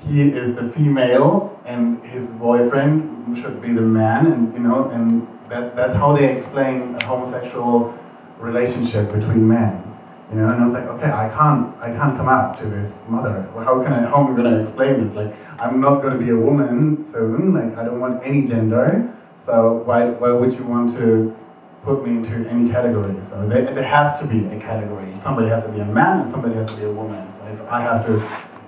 [0.00, 5.26] he is the female and his boyfriend should be the man and you know and
[5.48, 7.96] that, that's how they explain a homosexual
[8.38, 9.82] relationship between men.
[10.30, 12.92] You know and i was like okay i can't i can't come out to this
[13.08, 13.48] mother.
[13.54, 15.16] Well, how can i how am i to explain this?
[15.16, 17.54] Like i'm not going to be a woman soon.
[17.54, 19.12] Like i don't want any gender.
[19.44, 21.36] So why, why would you want to
[21.84, 23.14] put me into any category?
[23.30, 25.14] So there, has to be a category.
[25.22, 27.32] Somebody has to be a man and somebody has to be a woman.
[27.32, 28.12] So i have to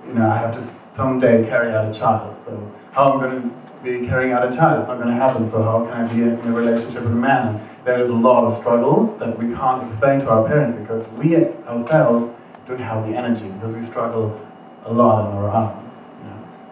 [0.07, 0.63] you know i have to
[0.95, 2.35] someday carry out a child.
[2.45, 2.51] So
[2.91, 4.79] how I'm going to be carrying out a child?
[4.79, 5.49] It's not going to happen.
[5.49, 7.67] So how can I be in a relationship with a man?
[7.85, 11.35] There is a lot of struggles that we can't explain to our parents because we
[11.35, 12.35] ourselves
[12.67, 14.39] don't have the energy because we struggle
[14.85, 15.91] a lot on our own.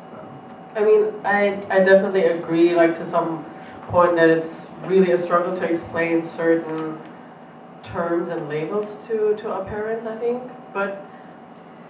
[0.10, 0.80] so.
[0.80, 3.46] I mean, I, I definitely agree, like to some
[3.88, 7.00] point, that it's really a struggle to explain certain
[7.84, 10.44] terms and labels to, to our parents, I think.
[10.74, 11.06] But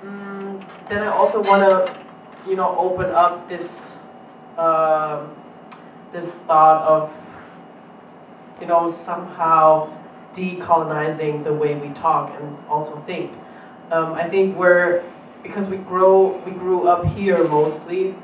[0.04, 2.00] um, then I also want to,
[2.48, 3.97] you know, open up this
[4.58, 5.36] um,
[6.12, 7.14] this thought of,
[8.62, 9.94] you know, somehow
[10.34, 13.32] decolonizing the way we talk and also think.
[13.92, 15.04] Um, I think we're
[15.44, 18.16] because we grow we grew up here mostly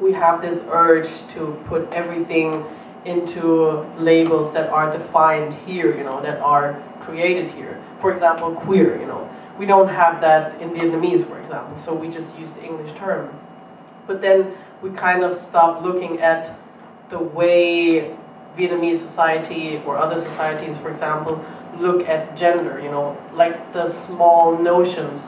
[0.00, 2.64] we have this urge to put everything
[3.04, 7.82] into labels that are defined here, you know, that are created here.
[8.00, 9.28] For example, queer, you know.
[9.58, 13.38] We don't have that in Vietnamese, for example, so we just use the English term.
[14.06, 16.58] But then we kind of stop looking at
[17.10, 18.16] the way
[18.56, 21.44] Vietnamese society or other societies, for example,
[21.78, 25.22] look at gender, you know, like the small notions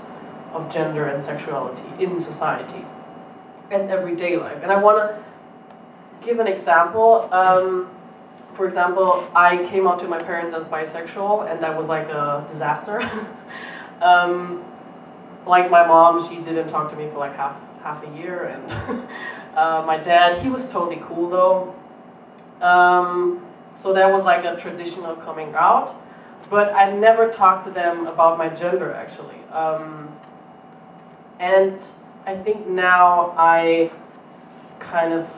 [0.53, 2.85] of gender and sexuality in society
[3.71, 4.59] and everyday life.
[4.63, 5.25] And I want to
[6.25, 7.29] give an example.
[7.33, 7.89] Um,
[8.55, 12.47] for example, I came out to my parents as bisexual, and that was like a
[12.53, 13.01] disaster.
[14.03, 14.63] um,
[15.47, 19.09] like my mom, she didn't talk to me for like half half a year, and
[19.57, 21.75] uh, my dad, he was totally cool though.
[22.65, 23.45] Um,
[23.77, 26.01] so that was like a traditional coming out,
[26.49, 29.43] but I never talked to them about my gender actually.
[29.51, 30.17] Um,
[31.41, 31.79] and
[32.25, 33.91] I think now I
[34.79, 35.29] kind of,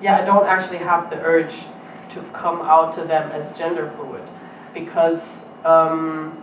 [0.00, 1.64] yeah, I don't actually have the urge
[2.10, 4.22] to come out to them as gender fluid
[4.72, 6.40] because, um,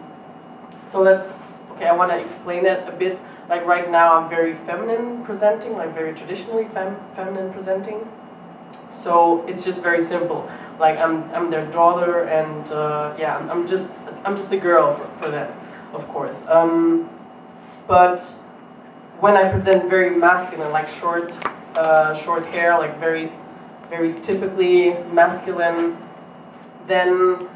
[0.92, 3.18] so let's, okay, I want to explain it a bit.
[3.52, 8.08] Like right now, I'm very feminine presenting, like very traditionally fem feminine presenting.
[9.04, 10.50] So it's just very simple.
[10.80, 13.92] Like I'm, I'm their daughter, and uh, yeah, I'm, just,
[14.24, 15.52] I'm just a girl for, for them,
[15.92, 16.38] of course.
[16.48, 17.10] Um,
[17.90, 18.22] but
[19.20, 21.34] when I present very masculine, like short,
[21.76, 23.34] uh, short hair, like very,
[23.90, 25.98] very typically masculine,
[26.88, 27.50] then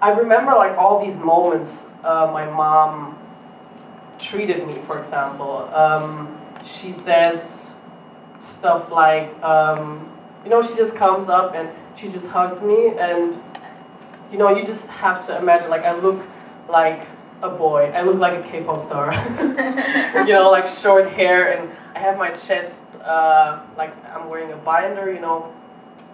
[0.00, 3.18] I remember like all these moments uh, my mom
[4.20, 5.70] treated me, for example.
[5.74, 7.70] Um, she says
[8.42, 10.10] stuff like, um,
[10.44, 13.40] you know, she just comes up and she just hugs me, and
[14.30, 16.24] you know, you just have to imagine like I look
[16.68, 17.06] like
[17.42, 17.90] a boy.
[17.94, 19.12] I look like a K-pop star.
[20.26, 24.56] you know, like short hair, and I have my chest uh, like I'm wearing a
[24.56, 25.12] binder.
[25.12, 25.52] You know,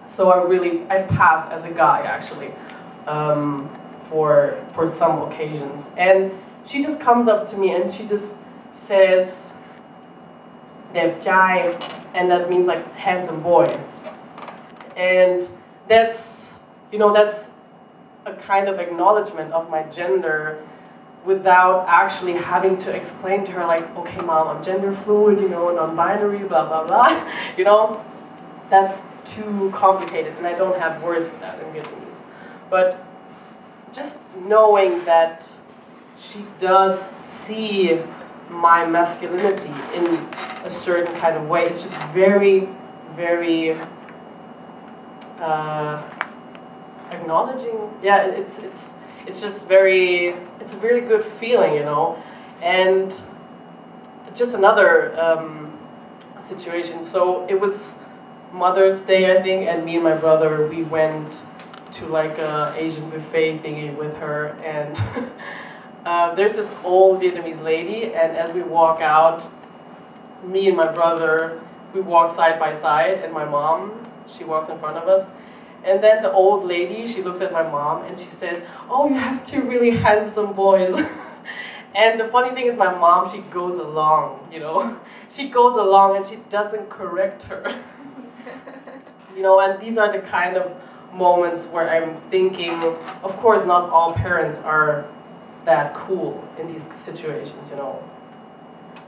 [0.07, 2.51] so I really I pass as a guy actually
[3.07, 3.69] um,
[4.09, 5.85] for for some occasions.
[5.97, 6.31] And
[6.67, 8.35] she just comes up to me and she just
[8.73, 9.51] says,
[10.93, 11.81] "Đẹp trai,"
[12.13, 13.79] and that means like handsome boy.
[14.95, 15.47] And
[15.87, 16.51] that's
[16.91, 17.49] you know that's
[18.25, 20.61] a kind of acknowledgement of my gender
[21.25, 25.73] without actually having to explain to her like, okay, mom, I'm gender fluid, you know,
[25.73, 27.31] non-binary, blah blah blah.
[27.57, 28.03] you know,
[28.69, 32.21] that's too complicated, and I don't have words for that in Vietnamese.
[32.69, 33.03] But
[33.93, 35.47] just knowing that
[36.19, 37.99] she does see
[38.49, 40.05] my masculinity in
[40.63, 42.69] a certain kind of way, it's just very,
[43.15, 43.79] very
[45.39, 46.03] uh,
[47.11, 47.91] acknowledging.
[48.01, 48.89] Yeah, it's it's
[49.25, 52.21] it's just very, it's a very good feeling, you know.
[52.61, 53.13] And
[54.35, 55.77] just another um,
[56.47, 57.03] situation.
[57.03, 57.93] So it was
[58.53, 61.33] Mother's Day, I think, and me and my brother, we went
[61.95, 64.95] to like a Asian buffet thingy with her, and
[66.05, 69.43] uh, there's this old Vietnamese lady, and as we walk out,
[70.43, 71.61] me and my brother,
[71.93, 75.27] we walk side by side, and my mom, she walks in front of us,
[75.87, 79.15] and then the old lady, she looks at my mom and she says, Oh, you
[79.15, 80.93] have two really handsome boys.
[81.95, 84.99] and the funny thing is, my mom, she goes along, you know.
[85.29, 87.83] She goes along and she doesn't correct her.
[89.35, 90.71] you know, and these are the kind of
[91.13, 92.71] moments where I'm thinking,
[93.23, 95.05] of course, not all parents are
[95.67, 98.01] that cool in these situations, you know.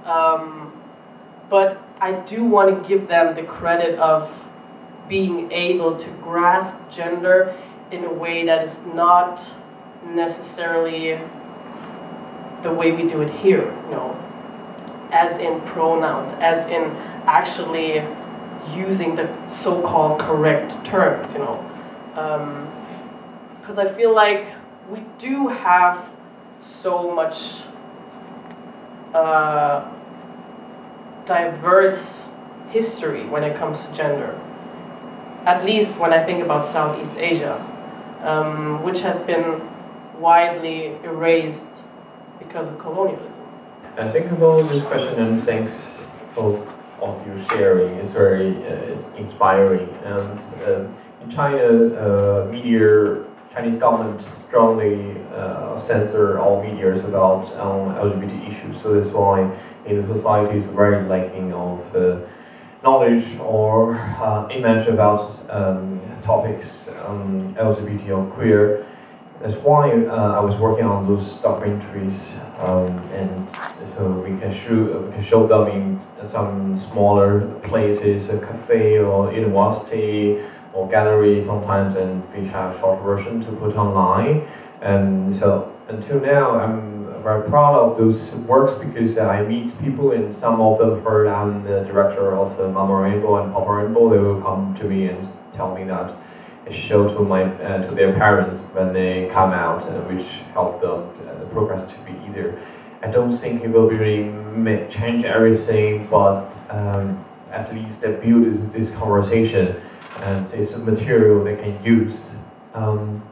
[0.06, 0.74] Um,
[1.50, 4.30] but I do want to give them the credit of
[5.08, 7.56] being able to grasp gender
[7.92, 9.42] in a way that is not
[10.06, 11.20] necessarily
[12.62, 14.12] the way we do it here, you know,
[15.12, 16.84] as in pronouns, as in
[17.26, 18.06] actually
[18.76, 21.66] using the so-called correct terms, you know.
[23.62, 24.46] Because um, I feel like
[24.90, 26.06] we do have
[26.62, 27.62] so much
[29.14, 29.90] uh,
[31.26, 32.24] diverse
[32.70, 34.40] history when it comes to gender
[35.46, 37.56] at least when I think about Southeast Asia,
[38.24, 39.62] um, which has been
[40.20, 41.66] widely erased
[42.38, 43.34] because of colonialism.
[43.98, 46.00] I think about this question and thanks
[46.36, 46.68] both
[47.02, 49.90] of your sharing It's very uh, is inspiring.
[50.04, 50.88] And uh,
[51.24, 53.24] in China, uh, media
[53.54, 58.82] Chinese government strongly uh, censor all media about um, LGBT issues.
[58.82, 59.50] So that's why
[59.86, 62.20] in the society is very lacking of uh,
[62.84, 68.86] knowledge or uh, image about um, topics um, LGBT or queer.
[69.42, 72.20] That's why uh, I was working on those documentaries,
[72.60, 73.48] um, and
[73.96, 79.32] so we can show we can show them in some smaller places, a cafe or
[79.32, 80.44] university
[80.74, 84.48] or gallery sometimes, and we have short version to put online.
[84.82, 90.34] And so until now, I'm very proud of those works because I meet people, and
[90.34, 94.10] some of them heard I'm the director of the Mama Rainbow and Papa Rainbow.
[94.10, 96.16] They will come to me and tell me that
[96.70, 101.12] show to my uh, to their parents when they come out, uh, which help them
[101.16, 102.62] to, uh, the progress to be easier.
[103.02, 104.32] I don't think it will really
[104.90, 109.82] change everything, but um, at least they build this conversation
[110.18, 112.38] and it's a material they can use.
[112.74, 113.24] Um,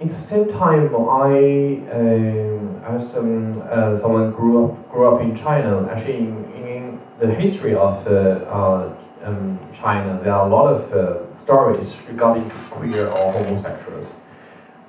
[0.00, 5.36] in the same time, I, uh, as um, uh, someone grew up grew up in
[5.36, 10.72] China, actually in, in the history of uh, uh um, China, there are a lot
[10.72, 14.06] of uh, stories regarding queer or homosexuals.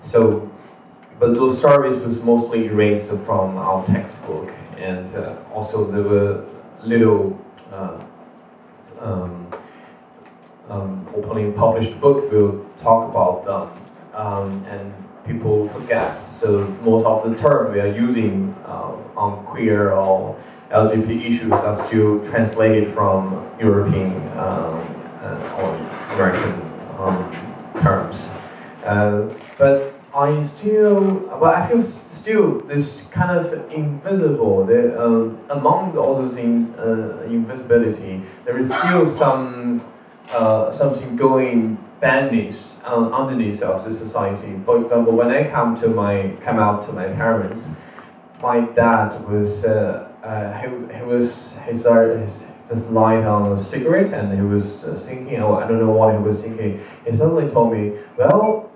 [0.05, 0.49] So,
[1.19, 6.45] but those stories was mostly erased from our textbook, and uh, also there were
[6.83, 7.37] little.
[9.01, 9.51] Um,
[10.69, 13.83] um, openly published book will talk about them,
[14.13, 14.93] um, and
[15.25, 16.17] people forget.
[16.39, 20.37] So most of the term we are using uh, on queer or
[20.71, 24.79] LGBT issues are still translated from European um,
[25.21, 25.75] uh, or
[26.13, 26.53] American
[26.97, 28.33] um, terms.
[28.85, 34.65] Uh, but I still, but I feel still this kind of invisible.
[34.65, 39.81] The, um, among all those in, uh, invisibility, there is still some
[40.31, 44.59] uh, something going beneath, um, underneath of the society.
[44.65, 47.67] For example, when I come to my come out to my parents,
[48.41, 53.63] my dad was uh, uh, he, he was he started his, just lying on a
[53.63, 56.81] cigarette and he was uh, thinking oh I don't know what he was thinking.
[57.05, 58.71] He suddenly told me, well,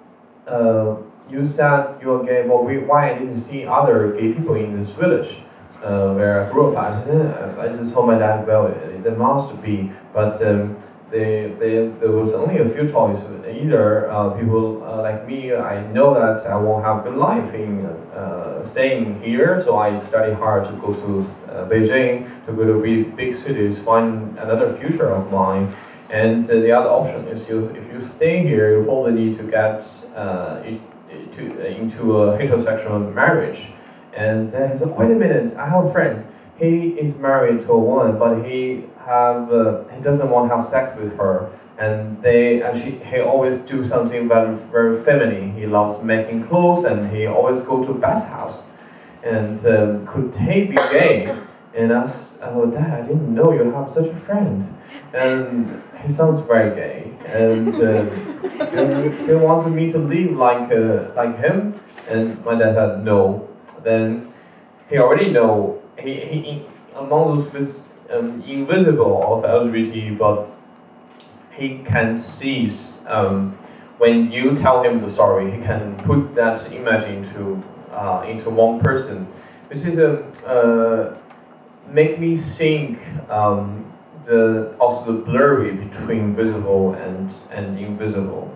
[0.48, 0.98] uh,
[1.30, 4.90] you said you're gay, but we, why I didn't see other gay people in this
[4.90, 5.38] village?
[5.84, 8.70] Uh, where I grew up, I, I just told my dad, well,
[9.04, 10.76] there must be, but um,
[11.12, 13.46] they, they, there was only a few choices.
[13.46, 17.54] Either uh, people uh, like me, I know that I won't have a good life
[17.54, 22.66] in uh, staying here, so I study hard to go to uh, Beijing, to go
[22.66, 25.76] to big, big cities, find another future of mine.
[26.10, 29.86] And the other option is you, if you stay here, you probably need to get
[30.16, 33.72] uh, to, into a heterosexual marriage.
[34.14, 36.26] And uh, so, wait a minute, I have a friend.
[36.58, 40.66] He is married to a woman, but he have uh, he doesn't want to have
[40.66, 45.54] sex with her, and they and she he always do something very very feminine.
[45.54, 48.64] He loves making clothes, and he always go to Beth's house.
[49.24, 51.36] And um, could he be gay?
[51.74, 54.64] And I was, oh dad, I didn't know you have such a friend.
[55.14, 57.12] And he sounds very gay.
[57.26, 58.04] And uh,
[58.72, 61.80] do, you want me to live like uh, like him?
[62.08, 63.50] And my dad said no.
[63.84, 64.32] Then
[64.90, 65.82] he already know
[66.14, 70.48] he, he among those with um, invisible of LGBT, but
[71.52, 72.72] he can see
[73.08, 73.58] um,
[73.98, 78.80] when you tell him the story, he can put that image into uh, into one
[78.82, 79.26] person,
[79.70, 81.18] which is a uh,
[81.88, 83.00] make me think
[83.30, 83.92] um,
[84.26, 88.52] the also the blurry between visible and and invisible.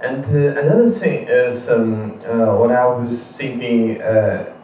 [0.00, 4.00] And uh, another thing is um, uh, what I was thinking.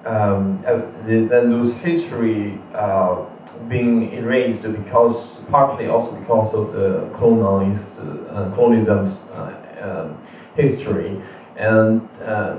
[0.08, 3.26] Um, uh, the, those history uh,
[3.68, 9.52] being erased because partly also because of the colonized uh, colonialism's uh,
[9.82, 10.18] um,
[10.56, 11.20] history
[11.56, 12.56] and uh,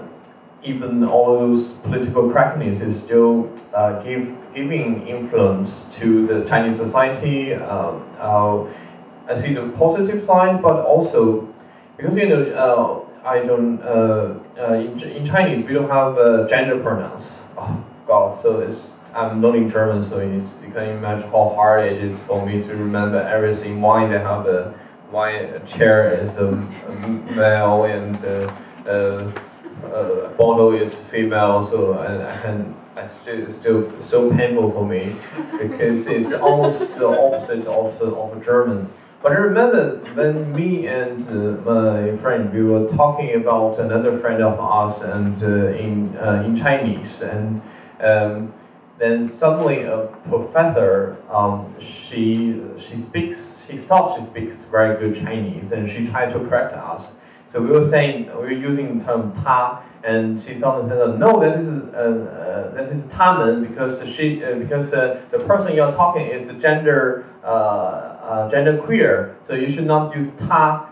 [0.63, 7.55] even all those political correctness is still uh, give giving influence to the Chinese society.
[7.55, 8.05] Um,
[9.27, 11.47] I see the positive side, but also
[11.97, 17.39] because you know I don't uh, uh, in, in Chinese we don't have gender pronouns.
[17.57, 22.17] Oh God, so it's I'm learning German, so you can imagine how hard it is
[22.19, 23.81] for me to remember everything.
[23.81, 24.73] Why they have a
[25.09, 28.55] why a chair is a, a male and a,
[28.85, 29.27] a,
[29.87, 31.67] a, bottle is female.
[31.67, 35.15] So and can I still it's still so painful for me
[35.57, 38.91] because it's almost the opposite of of German.
[39.21, 44.41] But I remember when me and uh, my friend we were talking about another friend
[44.41, 47.61] of us and uh, in uh, in Chinese and.
[47.99, 48.53] Um,
[48.99, 55.71] then suddenly a professor um, she she speaks she thought she speaks very good Chinese
[55.71, 57.15] and she tried to correct us.
[57.47, 61.39] So we were saying we were using the term ta and she suddenly said no
[61.39, 65.93] this is uh, uh, this is tamen because she uh, because uh, the person you're
[65.93, 67.25] talking is a gender
[68.29, 70.89] uh, uh, gender queer so you should not use ta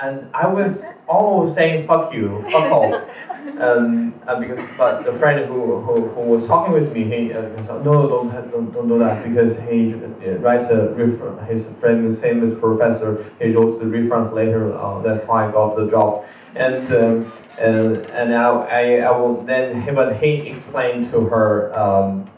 [0.00, 3.08] and I was almost saying fuck you fuck off
[3.60, 7.42] um, uh, because but the friend who, who, who was talking with me, he uh,
[7.64, 12.06] said, no, don't, don't don't do that because he uh, writes a refer- his friend
[12.06, 13.24] is famous professor.
[13.40, 14.76] He wrote the reference later.
[14.76, 19.42] Uh, that's why I got the job, and um, and and I, I, I will
[19.42, 22.30] then he but he explained to her um,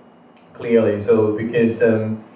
[0.54, 1.02] clearly.
[1.04, 1.82] So because.
[1.82, 2.29] Um, uh,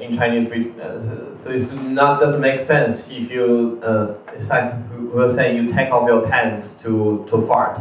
[0.00, 4.72] in Chinese, we, uh, so it's not doesn't make sense if you uh, it's like
[5.12, 7.78] we are saying you take off your pants to to fart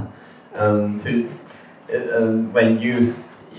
[0.55, 1.29] um, to
[1.93, 3.13] uh, um, when you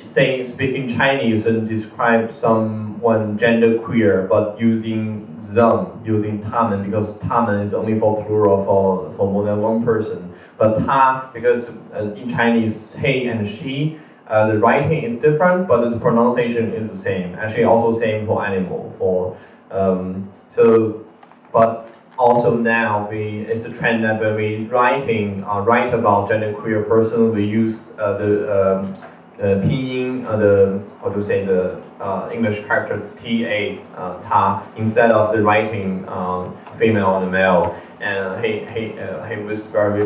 [0.05, 7.66] say speaking Chinese and describe someone gender queer, but using them, using 他们 because 他们
[7.66, 10.30] is only for plural for, for more than one person.
[10.59, 13.99] But 他 because uh, in Chinese he and she,
[14.30, 17.36] uh, the writing is different, but the pronunciation is the same.
[17.36, 18.93] Actually, also same for animal.
[18.97, 19.38] For
[19.71, 21.05] um, so,
[21.51, 26.88] but also now we it's a trend that when we writing uh, write about genderqueer
[26.88, 28.93] person, we use uh, the um,
[29.39, 35.11] uh, pinyin, uh, the how to say the uh, English character ta uh, ta instead
[35.11, 37.75] of the writing um, female and male.
[37.99, 40.05] And he he uh, he was very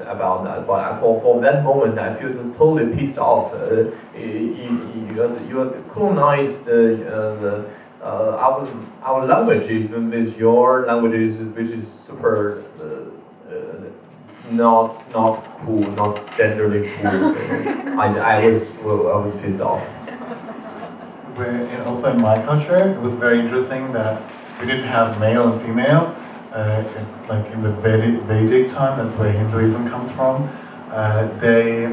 [0.00, 0.66] repentance about that.
[0.66, 3.52] But for, for that moment, I feel just totally pissed off.
[3.52, 8.66] Uh, you, you, you, you colonized the, uh, uh, our
[9.02, 13.90] our language even with your languages which is super uh, uh,
[14.50, 17.40] not not cool not generally cool so
[17.98, 19.82] I, I was well, I was pissed off
[21.36, 24.22] Where also in my culture it was very interesting that
[24.58, 26.16] we didn't have male and female
[26.52, 30.48] uh, it's like in the Vedic, Vedic time that's where Hinduism comes from.
[30.90, 31.86] Uh, they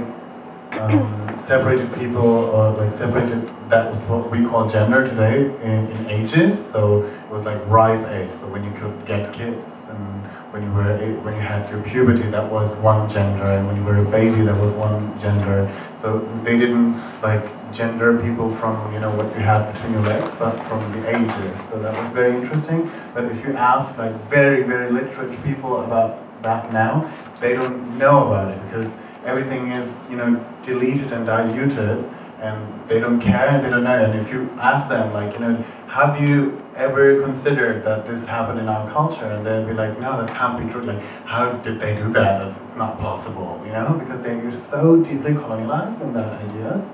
[0.72, 6.10] um, separated people or like separated that was what we call gender today in, in,
[6.10, 6.66] ages.
[6.72, 8.32] So it was like ripe age.
[8.40, 12.30] So when you could get kids and when you were when you had your puberty
[12.32, 13.46] that was one gender.
[13.46, 15.72] And when you were a baby that was one gender.
[16.02, 20.32] So they didn't like gender people from you know what you had between your legs
[20.40, 21.70] but from the ages.
[21.70, 26.12] So that was very interesting but if you ask like very very literate people about
[26.44, 26.94] that now
[27.42, 28.90] they don't know about it because
[29.28, 32.04] everything is, you know, deleted and diluted
[32.42, 34.04] and they don't care and they don't know.
[34.04, 35.56] And if you ask them, like, you know,
[35.88, 39.26] have you ever considered that this happened in our culture?
[39.26, 40.84] And they'll be like, no, that can't be true.
[40.84, 42.40] Like, how did they do that?
[42.40, 46.88] That's, it's not possible, you know, because they're so deeply colonized in their ideas.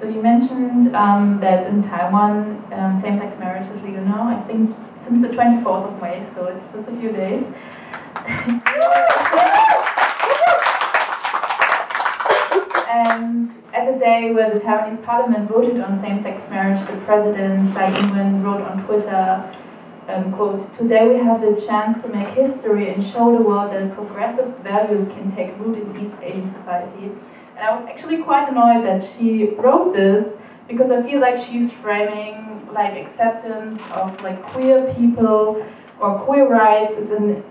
[0.00, 4.28] So you mentioned um, that in Taiwan, um, same-sex marriage is legal now.
[4.28, 4.76] I think
[5.06, 7.46] since the 24th of May, so it's just a few days.
[12.88, 17.96] And at the day where the Taiwanese parliament voted on same-sex marriage, the president, Tsai
[18.00, 19.54] Ing-wen, wrote on Twitter,
[20.08, 23.94] um, quote, Today we have the chance to make history and show the world that
[23.94, 27.12] progressive values can take root in East Asian society.
[27.56, 30.34] And I was actually quite annoyed that she wrote this
[30.66, 35.66] because I feel like she's framing like acceptance of like queer people
[35.98, 37.42] or queer rights is an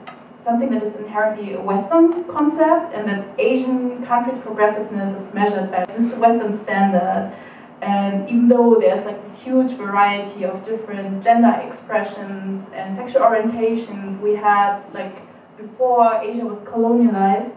[0.43, 5.83] something that is inherently a Western concept, and that Asian countries' progressiveness is measured by
[5.85, 7.33] this Western standard.
[7.81, 14.21] And even though there's like this huge variety of different gender expressions and sexual orientations
[14.21, 15.15] we had like
[15.57, 17.53] before Asia was colonialized,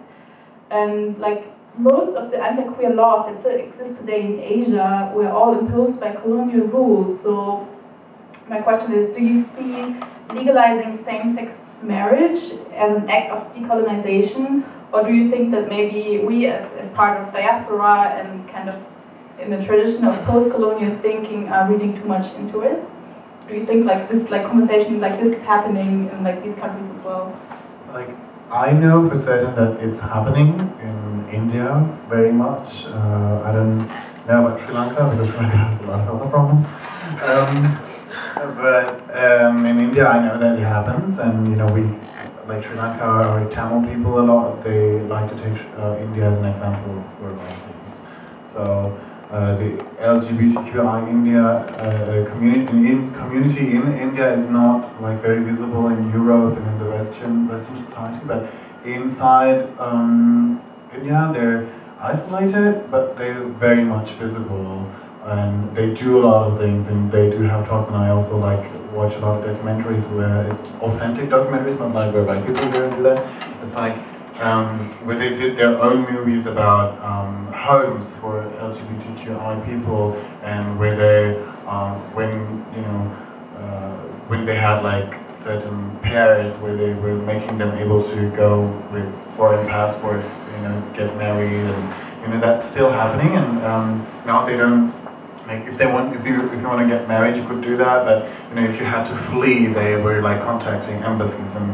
[0.71, 1.45] and like
[1.79, 6.13] most of the anti-queer laws that still exist today in Asia were all imposed by
[6.13, 7.17] colonial rule.
[7.17, 7.69] So
[8.49, 9.95] my question is, do you see
[10.35, 16.47] legalizing same-sex marriage as an act of decolonization, or do you think that maybe we,
[16.47, 18.85] as, as part of diaspora and kind of
[19.41, 22.83] in the tradition of post-colonial thinking, are reading too much into it?
[23.47, 26.91] Do you think like this, like conversation like this is happening in like these countries
[26.97, 27.39] as well?
[27.93, 28.11] Like
[28.51, 32.87] I know for certain that it's happening in India very much.
[32.87, 33.79] Uh, I don't
[34.27, 36.67] know about Sri Lanka because Sri Lanka has a lot of other problems.
[37.29, 37.79] Um,
[38.57, 41.83] but um, in India, I know that it happens, and you know, we
[42.47, 44.65] like Sri Lanka or Tamil people a lot.
[44.65, 48.01] They like to take uh, India as an example for a lot of things.
[48.55, 48.99] So.
[49.31, 49.71] Uh, the
[50.01, 56.57] LGBTQI India uh, community in community in India is not like very visible in Europe
[56.57, 58.51] and in the Western Western society, but
[58.87, 60.63] inside um,
[60.95, 61.69] India they're
[62.01, 64.87] isolated, but they're very much visible.
[65.29, 67.89] and they do a lot of things, and they do have talks.
[67.89, 68.65] And I also like
[68.95, 72.85] watch a lot of documentaries where it's authentic documentaries, not like where white people go
[72.85, 73.21] and do that.
[73.63, 73.97] It's like
[74.39, 80.97] um, where they did their own movies about um, homes for LGBTQI people, and where
[80.97, 82.33] they, um, when
[82.75, 83.17] you know,
[83.59, 83.97] uh,
[84.29, 89.37] when they had like certain pairs where they were making them able to go with
[89.37, 93.37] foreign passports, you know, get married, and you know that's still happening.
[93.37, 94.93] And um, now they don't
[95.49, 97.77] like if they want if you if you want to get married, you could do
[97.77, 98.05] that.
[98.05, 101.69] But you know, if you had to flee, they were like contacting embassies in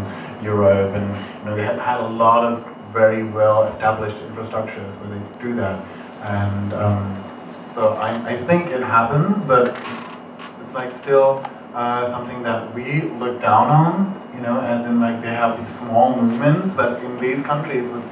[0.45, 5.11] Europe, and you know they had had a lot of very well established infrastructures where
[5.19, 5.85] they do that.
[6.23, 7.25] And um,
[7.75, 10.09] so I, I think it happens, but it's,
[10.61, 15.21] it's like still uh, something that we look down on, you know, as in like
[15.23, 18.05] they have these small movements, but in these countries with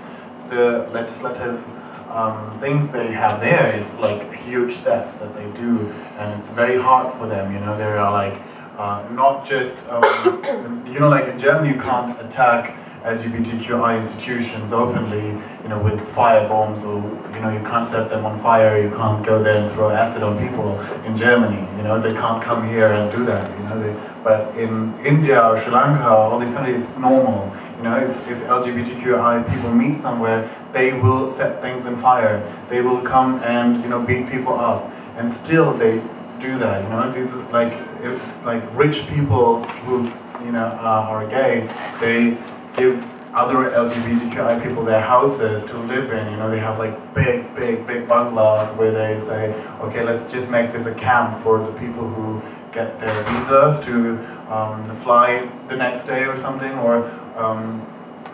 [0.50, 1.62] the legislative
[2.10, 6.76] um, things they have there, it's like huge steps that they do, and it's very
[6.76, 8.34] hard for them, you know, they are like
[8.82, 15.28] uh, not just, um, you know, like in Germany you can't attack LGBTQI institutions openly,
[15.62, 16.96] you know, with fire bombs or,
[17.32, 20.24] you know, you can't set them on fire, you can't go there and throw acid
[20.24, 23.80] on people in Germany, you know, they can't come here and do that, you know,
[23.80, 28.28] they, but in India or Sri Lanka, all these countries, it's normal, you know, if,
[28.28, 33.80] if LGBTQI people meet somewhere, they will set things on fire, they will come and,
[33.82, 36.02] you know, beat people up, and still they
[36.42, 37.72] do that, you know, this is like,
[38.02, 40.04] it's like rich people who,
[40.44, 41.68] you know, uh, are gay,
[42.00, 42.36] they
[42.76, 46.30] give other LGBTQI people their houses to live in.
[46.30, 50.50] You know, they have like big, big, big bungalows where they say, okay, let's just
[50.50, 54.18] make this a camp for the people who get their visas to
[54.52, 57.04] um, fly the next day or something, or
[57.36, 57.86] um,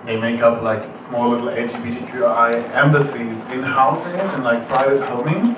[0.04, 5.56] they make up like small little LGBTQI embassies in houses and like private homes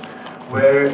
[0.51, 0.90] where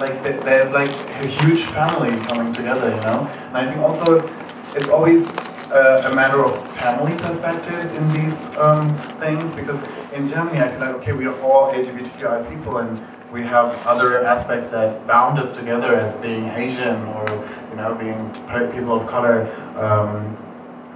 [0.00, 3.28] like there's like a huge family coming together, you know.
[3.48, 4.26] And I think also
[4.74, 5.26] it's always
[5.70, 9.78] uh, a matter of family perspectives in these um, things because
[10.12, 14.24] in Germany I feel like okay we are all LGBTQI people and we have other
[14.24, 17.26] aspects that bound us together as being Asian or
[17.70, 18.32] you know being
[18.72, 19.46] people of color
[19.76, 20.36] um,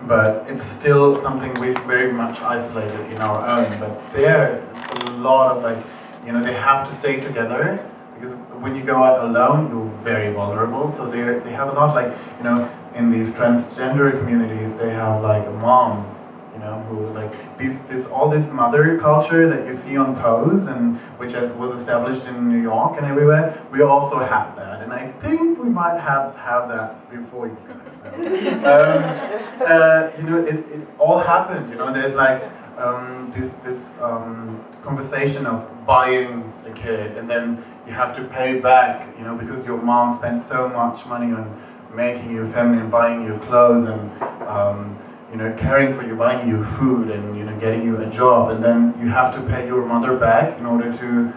[0.08, 5.12] but it's still something we've very much isolated in our own but there it's a
[5.12, 5.78] lot of like
[6.26, 10.32] you know they have to stay together because when you go out alone you're very
[10.32, 14.90] vulnerable so they they have a lot like you know in these transgender communities, they
[14.90, 16.06] have like moms,
[16.52, 20.66] you know, who like these this all this mother culture that you see on Pose
[20.66, 23.60] and which has, was established in New York and everywhere.
[23.72, 27.80] We also have that, and I think we might have have that before you guys.
[28.64, 31.70] um, uh, you know, it, it all happened.
[31.70, 32.44] You know, there's like
[32.78, 38.60] um, this this um, conversation of buying a kid, and then you have to pay
[38.60, 39.16] back.
[39.18, 41.62] You know, because your mom spent so much money on
[41.94, 44.98] making you feminine, buying you clothes, and um,
[45.30, 48.50] you know, caring for you, buying you food, and you know, getting you a job,
[48.50, 51.32] and then you have to pay your mother back in order to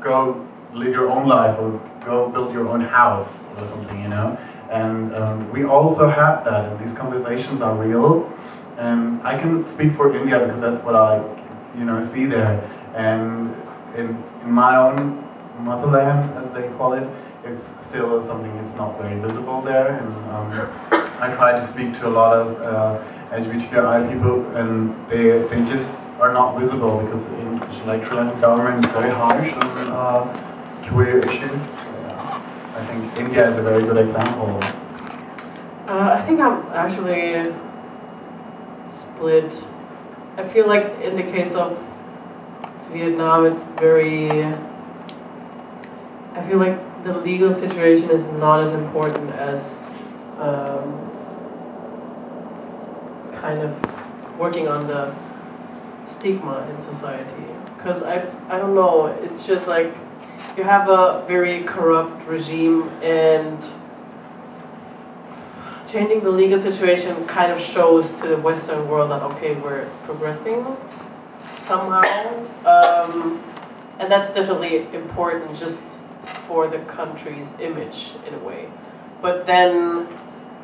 [0.00, 3.28] go live your own life or go build your own house
[3.58, 4.38] or something, you know.
[4.70, 8.32] And um, we also have that, and these conversations are real.
[8.78, 11.18] And I can speak for India because that's what I,
[11.76, 12.60] you know, see there.
[12.94, 13.54] And
[13.96, 15.26] in, in my own
[15.60, 17.08] motherland, as they call it,
[17.44, 19.98] it's still something that's not very visible there.
[19.98, 20.70] And um,
[21.20, 25.88] I try to speak to a lot of uh, LGBTQI people, and they they just
[26.20, 31.18] are not visible because in like Sri Lankan government is very harsh on uh, queer
[31.18, 31.50] issues.
[31.50, 32.42] Yeah.
[32.76, 34.58] I think India is a very good example.
[35.88, 37.52] Uh, I think I'm actually
[38.92, 39.52] split.
[40.36, 41.78] I feel like in the case of
[42.92, 44.30] Vietnam, it's very.
[46.40, 49.62] I feel like the legal situation is not as important as
[50.38, 51.10] um,
[53.34, 55.14] kind of working on the
[56.06, 57.44] stigma in society.
[57.76, 59.94] Because I, I don't know, it's just like
[60.56, 63.62] you have a very corrupt regime and
[65.86, 70.64] changing the legal situation kind of shows to the Western world that okay, we're progressing
[71.56, 72.02] somehow.
[72.64, 73.42] Um,
[73.98, 75.82] and that's definitely important just
[76.46, 78.68] for the country's image in a way.
[79.22, 80.08] But then,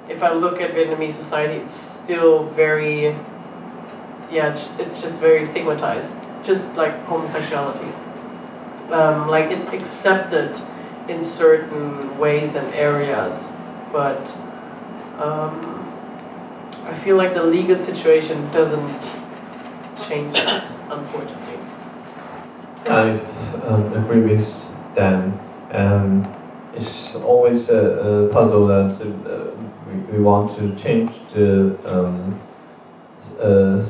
[0.09, 3.07] if I look at Vietnamese society, it's still very,
[4.31, 7.93] yeah, it's, it's just very stigmatized, just like homosexuality.
[8.91, 10.59] Um, like it's accepted
[11.09, 13.53] in certain ways and areas,
[13.93, 14.29] but
[15.19, 15.83] um,
[16.85, 19.03] I feel like the legal situation doesn't
[20.09, 21.59] change that, unfortunately.
[22.87, 23.11] I
[23.67, 25.45] um, agree with Dan
[25.77, 26.24] Um,
[26.74, 29.55] it's always a, a puzzle that uh,
[29.87, 32.41] we, we want to change the um,
[33.39, 33.85] uh,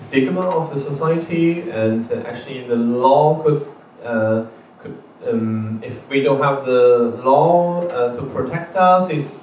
[0.00, 3.66] stigma of the society, and actually the law could
[4.04, 4.44] uh,
[4.78, 9.40] could um, if we don't have the law uh, to protect us, it's,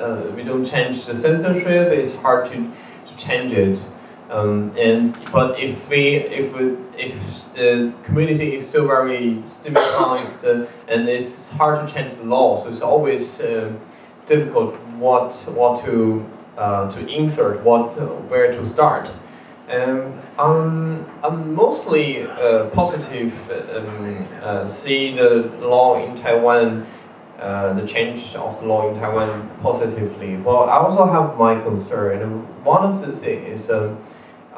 [0.00, 1.92] uh, we don't change the censorship.
[1.92, 2.72] It's hard to,
[3.06, 3.78] to change it.
[4.30, 7.14] Um, and but if we if we, if
[7.54, 12.68] the community is still very stigmatized uh, and it's hard to change the law, so
[12.68, 13.72] it's always uh,
[14.26, 16.26] difficult what what to
[16.58, 17.94] uh, to insert, what
[18.28, 19.10] where to start.
[19.68, 23.32] Um, I'm, I'm mostly uh, positive.
[23.50, 26.86] Um, uh, see the law in Taiwan,
[27.38, 30.36] uh, the change of the law in Taiwan positively.
[30.36, 32.46] But I also have my concern.
[32.64, 33.98] One of the things is um,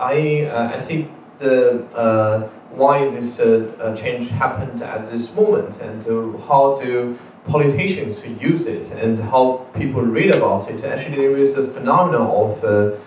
[0.00, 6.02] I uh, I see the uh, why this uh, change happened at this moment and
[6.48, 10.84] how do politicians use it and how people read about it.
[10.84, 12.98] Actually, there is a phenomenon of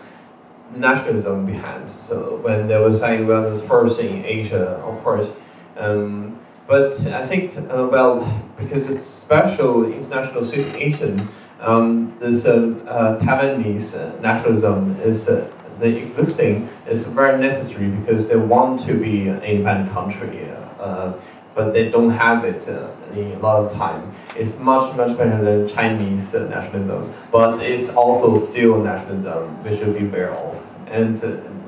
[0.76, 1.90] nationalism behind.
[1.90, 5.30] So when they were saying well, the first in Asia, of course.
[5.78, 11.28] Um, but I think, uh, well, because it's special international situation,
[11.60, 15.50] um, this uh, uh, Taiwanese uh, nationalism is uh,
[15.84, 21.14] the existing is very necessary because they want to be an independent country, uh,
[21.56, 22.68] but they don't have it
[23.14, 24.02] in a lot of time.
[24.36, 30.06] It's much much better than Chinese nationalism, but it's also still nationalism we should be
[30.08, 30.56] aware of
[30.88, 31.22] and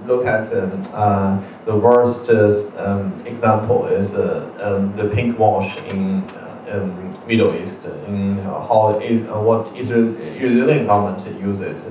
[0.07, 6.21] look at um, uh, the worst um, example is uh, um, the pink wash in
[6.29, 11.81] uh, um, Middle East, in how it, what Israel, Israeli government use it.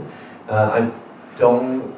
[0.48, 0.90] I
[1.38, 1.94] don't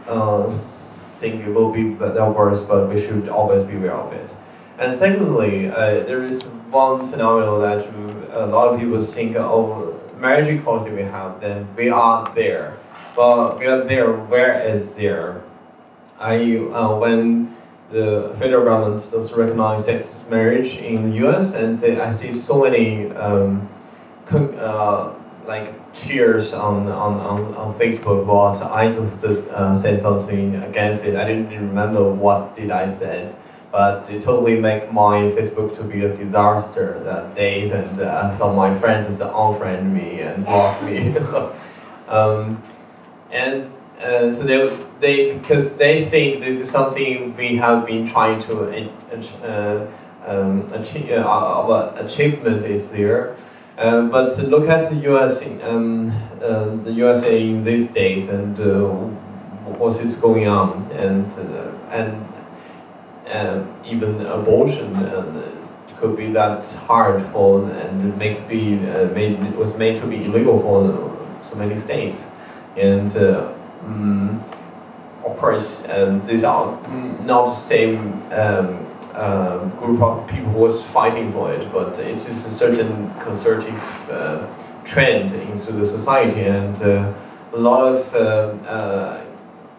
[1.19, 4.31] think it will be that worse, but we should always be aware of it.
[4.79, 10.49] And secondly, uh, there is one phenomenon that a lot of people think, oh, marriage
[10.49, 12.77] equality we have, then we are there.
[13.15, 15.43] But we are there, where is there?
[16.19, 17.57] I, uh, when
[17.91, 23.11] the federal government does recognize sex marriage in the US, and I see so many
[23.13, 23.69] um,
[24.31, 25.15] uh,
[25.47, 31.17] like cheers on, on, on, on Facebook, but I just uh, said something against it.
[31.17, 33.35] I didn't remember what did I said,
[33.71, 38.51] but it totally make my Facebook to be a disaster that days, and uh, some
[38.51, 41.17] of my friends unfriend me and block me.
[42.09, 42.63] um,
[43.31, 48.43] and uh, so they, they because they think this is something we have been trying
[48.43, 48.91] to
[49.43, 49.87] uh,
[50.27, 53.37] um, achieve, uh, our achievement is there.
[53.79, 56.11] Um, but look at the US, um,
[56.43, 58.89] uh, the USA in these days, and uh,
[59.79, 61.31] what is going on, and
[63.27, 64.95] and even abortion
[65.99, 68.77] could be that hard for and make be
[69.15, 72.27] made it was made to be illegal for so many states.
[72.77, 73.53] And uh,
[73.83, 74.45] um,
[75.25, 76.79] of course um, these are
[77.25, 78.86] not the same um,
[79.17, 84.11] uh, group of people who was fighting for it, but it is a certain conservative
[84.11, 84.47] uh,
[84.85, 87.13] trend into the society, and uh,
[87.53, 88.19] a lot of uh,
[88.69, 89.25] uh,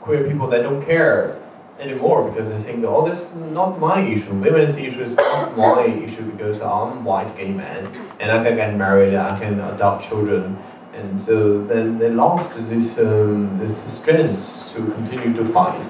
[0.01, 1.39] queer people that don't care
[1.79, 4.33] anymore because they think, oh, this is not my issue.
[4.33, 7.85] Women's issue is not my issue because I'm white gay man
[8.19, 10.57] and I can get married, I can adopt children
[10.97, 15.85] and so then they lost this um, this strength to continue to fight.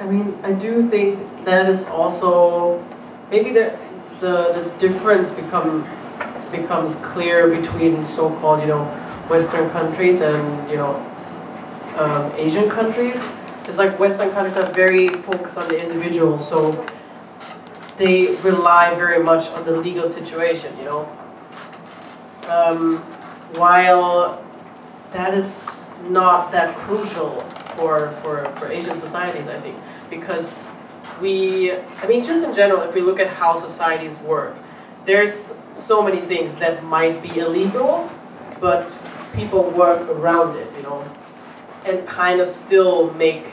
[0.00, 1.18] I mean, I do think
[1.48, 2.84] that is also
[3.30, 3.78] maybe the
[4.20, 5.86] the, the difference become
[6.50, 8.84] becomes clear between so-called you know
[9.28, 10.94] Western countries and you know
[11.96, 13.20] um, Asian countries.
[13.66, 16.86] It's like Western countries are very focused on the individual, so
[17.98, 20.76] they rely very much on the legal situation.
[20.78, 21.18] You know.
[22.48, 22.98] Um,
[23.54, 24.42] while
[25.12, 27.40] that is not that crucial
[27.76, 29.76] for, for, for Asian societies, I think,
[30.10, 30.66] because
[31.20, 34.56] we, I mean, just in general, if we look at how societies work,
[35.06, 38.10] there's so many things that might be illegal,
[38.60, 38.92] but
[39.34, 41.04] people work around it, you know,
[41.84, 43.46] and kind of still make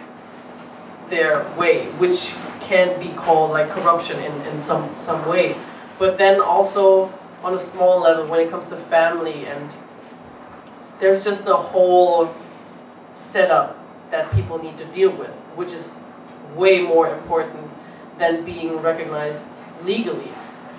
[1.10, 5.56] their way, which can be called like corruption in, in some, some way.
[6.00, 7.14] But then also
[7.44, 9.72] on a small level, when it comes to family and
[11.00, 12.34] there's just a whole
[13.14, 13.78] setup
[14.12, 15.92] that people need to deal with, which is
[16.56, 17.70] way more important
[18.18, 19.46] than being recognized
[19.84, 20.32] legally.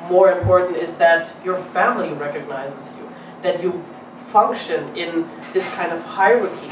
[0.08, 3.08] More important is that your family recognizes you,
[3.42, 3.84] that you
[4.28, 6.70] function in this kind of hierarchy,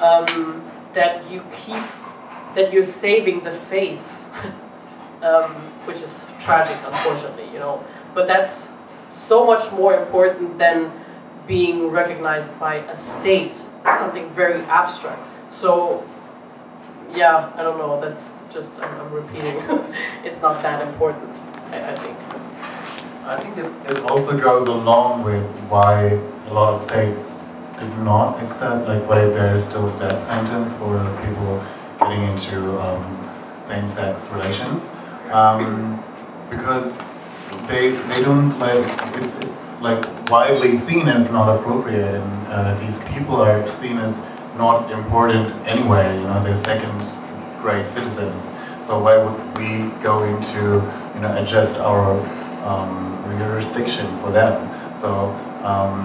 [0.00, 1.82] um, that you keep,
[2.54, 4.26] that you're saving the face,
[5.22, 5.54] um,
[5.86, 7.84] which is tragic, unfortunately, you know.
[8.14, 8.68] But that's
[9.10, 10.92] so much more important than
[11.46, 15.26] being recognized by a state, something very abstract.
[15.50, 16.06] So,
[17.14, 19.56] yeah, I don't know, that's just, I'm, I'm repeating.
[20.24, 21.36] it's not that important,
[21.72, 22.16] I, I think.
[23.24, 26.06] I think it, it also goes along with why
[26.46, 27.28] a lot of states
[27.78, 31.64] did not accept, like why there is still a death sentence for people
[32.00, 34.82] getting into um, same-sex relations.
[35.30, 36.02] Um,
[36.50, 36.90] because
[37.66, 38.84] they they don't like
[39.16, 44.16] it's, it's like widely seen as not appropriate, and uh, these people are seen as
[44.58, 46.16] not important anyway.
[46.18, 48.44] You know, they're second-grade citizens.
[48.84, 50.82] So why would we go into
[51.14, 52.18] you know adjust our
[52.66, 54.54] um, jurisdiction for them?
[55.00, 55.30] So
[55.62, 56.02] um,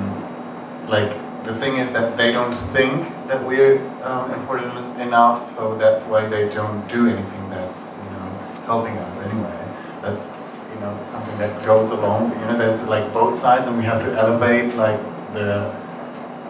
[0.87, 1.11] like
[1.43, 6.27] the thing is that they don't think that we're um, important enough, so that's why
[6.27, 8.29] they don't do anything that's you know
[8.65, 9.59] helping us anyway.
[10.01, 10.25] That's
[10.73, 12.31] you know something that goes along.
[12.39, 14.99] You know, there's like both sides, and we have to elevate like
[15.33, 15.73] the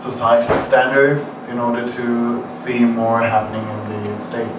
[0.01, 4.51] societal standards in order to see more happening in the state.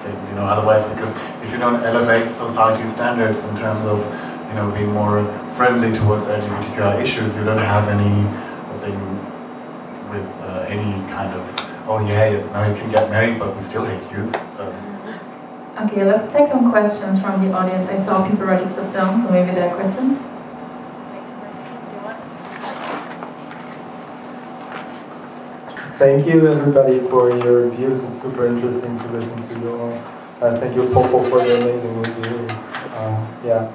[0.00, 3.98] States, you know, otherwise, because if you don't elevate society standards in terms of
[4.48, 5.24] you know being more
[5.56, 8.22] friendly towards LGBTQI issues, you don't have any
[8.82, 8.98] thing
[10.10, 11.42] with uh, any kind of
[11.88, 14.30] oh yeah, now you can get married, but we still hate you.
[14.56, 14.64] So.
[15.82, 17.88] Okay, let's take some questions from the audience.
[17.88, 20.18] I saw people writing stuff down, so maybe there are questions.
[25.98, 28.04] Thank you, everybody, for your views.
[28.04, 29.92] It's super interesting to listen to you all.
[30.40, 32.52] Uh, thank you, Popo, for the amazing reviews.
[32.94, 33.66] Um, yeah.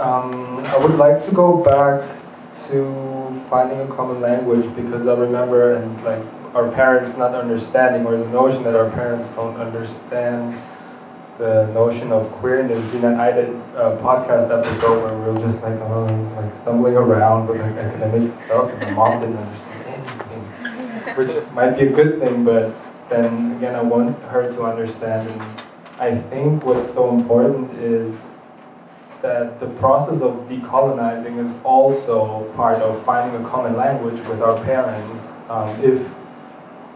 [0.00, 2.08] Um, I would like to go back
[2.68, 8.16] to finding a common language because I remember and like our parents not understanding or
[8.16, 10.58] the notion that our parents don't understand
[11.36, 12.94] the notion of queerness.
[12.94, 16.06] in know, I did a podcast episode where we were just like, oh,
[16.36, 19.81] like stumbling around with like academic stuff, and my mom didn't understand
[21.16, 22.74] which might be a good thing, but
[23.08, 25.28] then again, I want her to understand.
[25.28, 25.42] And
[25.98, 28.16] I think what's so important is
[29.20, 34.62] that the process of decolonizing is also part of finding a common language with our
[34.64, 35.22] parents.
[35.48, 36.04] Um, if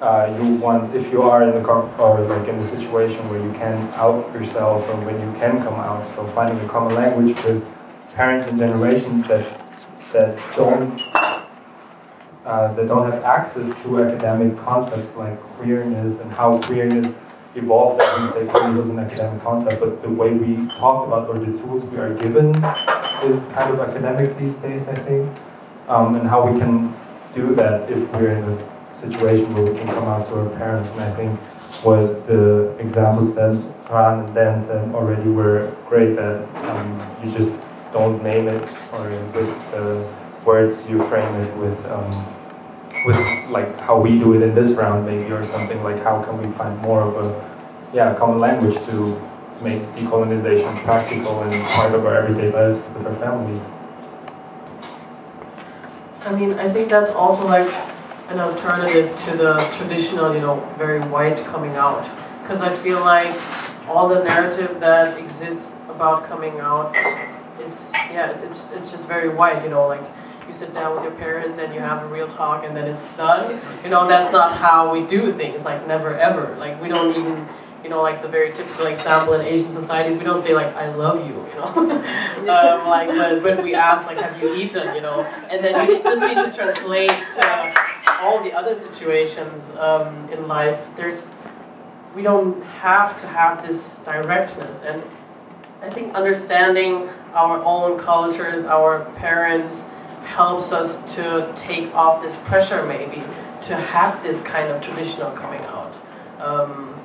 [0.03, 3.53] uh, you want, if you are in the or like in the situation where you
[3.53, 7.65] can out yourself or when you can come out, so finding a common language with
[8.15, 9.61] parents and generations that
[10.13, 11.01] that don't
[12.47, 17.17] uh, that don't have access to academic concepts like queerness and how queerness
[17.57, 18.01] evolved.
[18.01, 21.39] I wouldn't say queerness is an academic concept, but the way we talk about or
[21.41, 22.55] the tools we are given
[23.25, 25.37] is kind of academic these days, I think,
[25.89, 26.95] um, and how we can
[27.35, 30.89] do that if we're in a situation where we can come out to our parents.
[30.91, 31.41] And I think
[31.83, 37.57] what the examples that Ram and Dan said already were great, that um, you just
[37.93, 40.09] don't name it or with the
[40.45, 42.36] words you frame it with um,
[43.07, 43.17] with
[43.51, 46.53] like how we do it in this round maybe or something like how can we
[46.57, 47.29] find more of a
[47.93, 49.21] yeah common language to
[49.63, 53.61] make decolonization practical and part of our everyday lives with our families.
[56.25, 57.73] I mean, I think that's also like
[58.29, 62.03] an alternative to the traditional, you know, very white coming out.
[62.43, 63.35] Because I feel like
[63.89, 66.97] all the narrative that exists about coming out
[67.63, 70.03] is, yeah, it's, it's just very white, you know, like
[70.47, 73.07] you sit down with your parents and you have a real talk and then it's
[73.17, 73.61] done.
[73.83, 76.57] You know, that's not how we do things, like never ever.
[76.59, 77.49] Like we don't even,
[77.83, 80.95] you know, like the very typical example in Asian societies, we don't say like, I
[80.95, 81.67] love you, you know.
[81.75, 86.03] um, like but when we ask like, have you eaten, you know, and then you
[86.03, 87.75] just need to translate to
[88.21, 91.31] all the other situations um, in life, there's
[92.15, 94.83] we don't have to have this directness.
[94.83, 95.03] And
[95.83, 99.85] I think understanding our own cultures, our parents,
[100.27, 103.23] helps us to take off this pressure maybe
[103.63, 105.95] to have this kind of traditional coming out.
[106.41, 107.01] Um,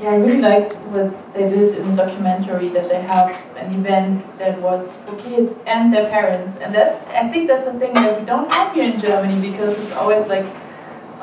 [0.00, 4.38] yeah, I really liked what they did in the documentary that they have an event
[4.38, 8.18] that was for kids and their parents, and that's I think that's a thing that
[8.18, 10.46] we don't have here in Germany because it's always like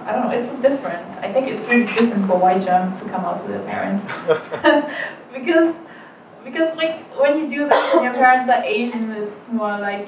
[0.05, 1.05] I don't know, it's different.
[1.17, 4.05] I think it's really different for white Germans to come out to their parents
[5.33, 5.75] because
[6.43, 10.07] because like when you do this and your parents are Asian, it's more like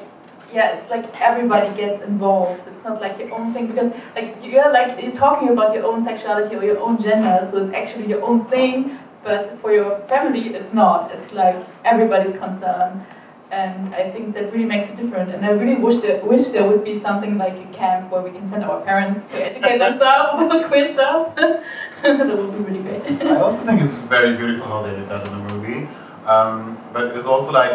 [0.54, 2.62] yeah, it's like everybody gets involved.
[2.68, 6.04] It's not like your own thing because like you're like you're talking about your own
[6.04, 8.98] sexuality or your own gender, so it's actually your own thing.
[9.24, 11.12] But for your family, it's not.
[11.12, 11.56] It's like
[11.86, 13.06] everybody's concern,
[13.52, 15.32] and I think that really makes it different.
[15.32, 18.32] And I really wish there wish there would be something like a camp where we
[18.32, 21.36] can send our parents to educate themselves about queer stuff.
[21.36, 21.64] that
[22.04, 23.22] would be really great.
[23.22, 25.88] I also think it's very beautiful how they did that in the movie,
[26.26, 27.74] um, but it's also like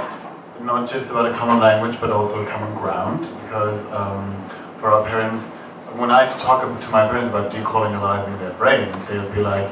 [0.61, 3.21] not just about a common language, but also a common ground.
[3.43, 5.43] Because um, for our parents,
[5.99, 9.69] when I talk to my parents about decolonializing their brains, they'll be like,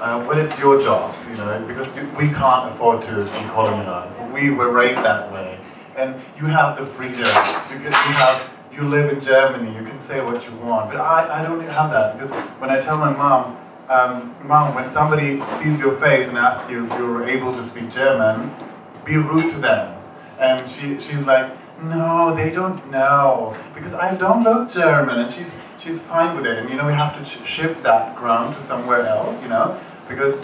[0.00, 4.32] uh, "Well, it's your job, you know, because we can't afford to decolonize.
[4.32, 5.58] We were raised that way,
[5.96, 7.34] and you have the freedom
[7.68, 11.40] because you have." You live in Germany, you can say what you want, but I,
[11.40, 12.30] I don't have that because
[12.60, 13.56] when I tell my mom,
[13.88, 17.90] um, mom, when somebody sees your face and asks you if you're able to speak
[17.90, 18.54] German,
[19.04, 19.94] be rude to them.
[20.38, 25.46] And she, she's like, no, they don't know because I don't look German, and she's
[25.78, 26.58] she's fine with it.
[26.58, 29.78] And you know, we have to sh- shift that ground to somewhere else, you know,
[30.08, 30.38] because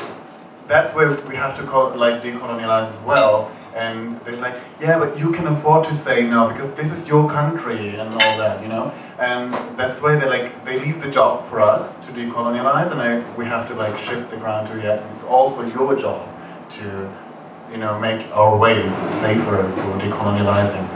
[0.68, 3.50] that's where we have to call like decolonialize as well.
[3.74, 7.28] And they're like, yeah, but you can afford to say no because this is your
[7.28, 8.92] country and all that, you know.
[9.18, 13.36] And that's why they like they leave the job for us to decolonialize, and I,
[13.36, 16.28] we have to like shift the ground to yeah, it's also your job
[16.76, 17.10] to
[17.70, 20.88] you know make our ways safer for decolonializing.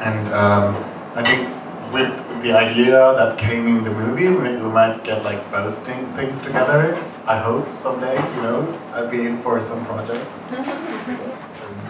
[0.00, 0.76] And um,
[1.16, 1.58] I think
[1.92, 5.42] with the idea that came in the movie, we, might get like
[5.84, 6.94] thing, things together.
[7.26, 11.34] I hope someday, you know, I'll be in for some projects.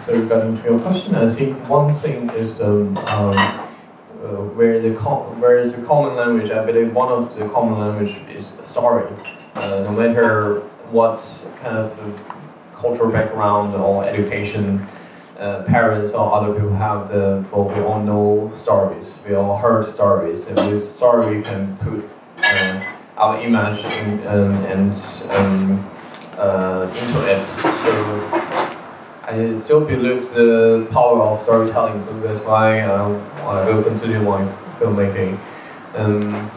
[0.09, 4.93] So regarding to your question, I think one thing is um, um, uh, where the
[5.39, 6.49] where is the common language.
[6.49, 9.05] I believe one of the common language is story.
[9.53, 11.19] Uh, no matter what
[11.61, 12.33] kind of uh,
[12.75, 14.83] cultural background or education
[15.37, 19.23] uh, parents or other people have, the well, we all know stories.
[19.27, 22.09] We all heard stories, and with story we can put
[22.43, 22.83] uh,
[23.15, 24.97] our image in, um, and
[25.29, 25.91] um,
[26.35, 27.45] uh, into it.
[27.45, 28.48] So.
[29.29, 33.09] I still believe the power of storytelling, so that's why uh,
[33.45, 34.41] I will continue my
[34.79, 35.37] filmmaking.
[35.93, 36.49] Um,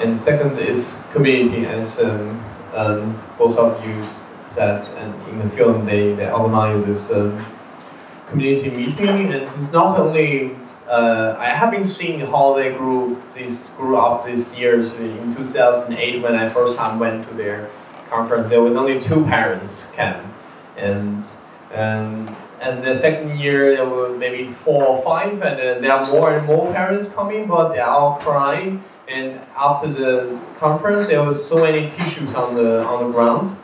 [0.00, 2.44] and second is community, as um,
[2.74, 4.04] um, both of you
[4.54, 7.42] said, and in the film they, they organize this um,
[8.28, 10.54] community meeting, and it's not only
[10.88, 14.92] uh, I have been seeing how they grew this grew up these years.
[14.92, 17.70] In 2008, when I first time went to their
[18.10, 20.34] conference, there was only two parents came,
[20.76, 21.24] and
[21.72, 26.06] and and the second year there were maybe four or five, and uh, there are
[26.06, 28.84] more and more parents coming, but they are all crying.
[29.08, 33.56] And after the conference, there was so many tissues on the on the ground,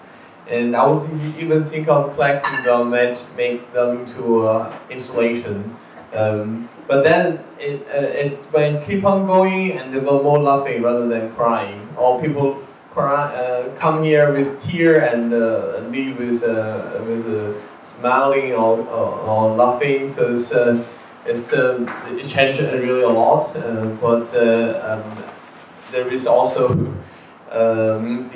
[0.49, 5.77] and I was even thinking of collecting them and make them into uh, installation.
[6.15, 10.39] Um, but then it, uh, it when it keep on going, and they were more
[10.39, 16.19] laughing rather than crying, or people cry, uh, come here with tear and uh, leave
[16.19, 17.27] with uh, with
[17.99, 20.13] smiling or, or, or laughing.
[20.13, 20.85] So it's, uh,
[21.25, 23.55] it's uh, it changed really a lot.
[23.57, 25.25] Uh, but uh, um,
[25.91, 26.69] there is also
[27.51, 28.29] um,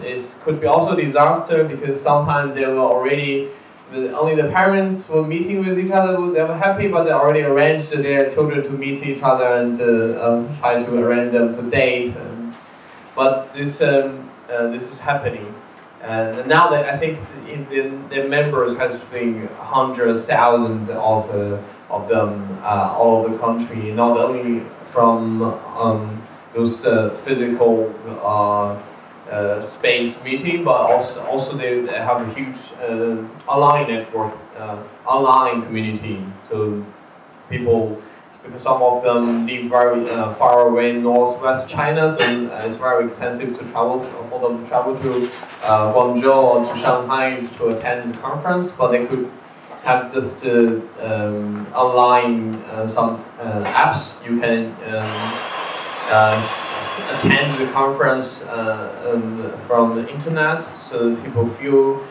[0.00, 3.48] this could be also disaster because sometimes they were already
[3.92, 6.12] only the parents were meeting with each other.
[6.32, 10.22] They were happy, but they already arranged their children to meet each other and uh,
[10.22, 12.14] um, try to arrange them to date.
[12.14, 12.54] And,
[13.14, 15.54] but this um, uh, this is happening.
[16.02, 17.18] And now that I think
[17.70, 21.58] the, members has been hundreds, thousands of uh,
[21.90, 26.22] of them uh, all over the country, not only from um,
[26.52, 28.78] those uh, physical uh,
[29.30, 34.34] uh, space meeting, but also also they, they have a huge uh, online network,
[35.06, 36.24] online community.
[36.48, 36.84] So
[37.48, 38.00] people
[38.58, 43.06] some of them live very uh, far away in northwest China, so uh, it's very
[43.06, 45.30] expensive to travel for them to travel to
[45.62, 49.30] uh, Guangzhou or to Shanghai to attend the conference, but they could
[49.82, 56.42] have just uh, um, online uh, some uh, apps you can um,
[57.14, 62.02] attend the conference um, from the internet, so people feel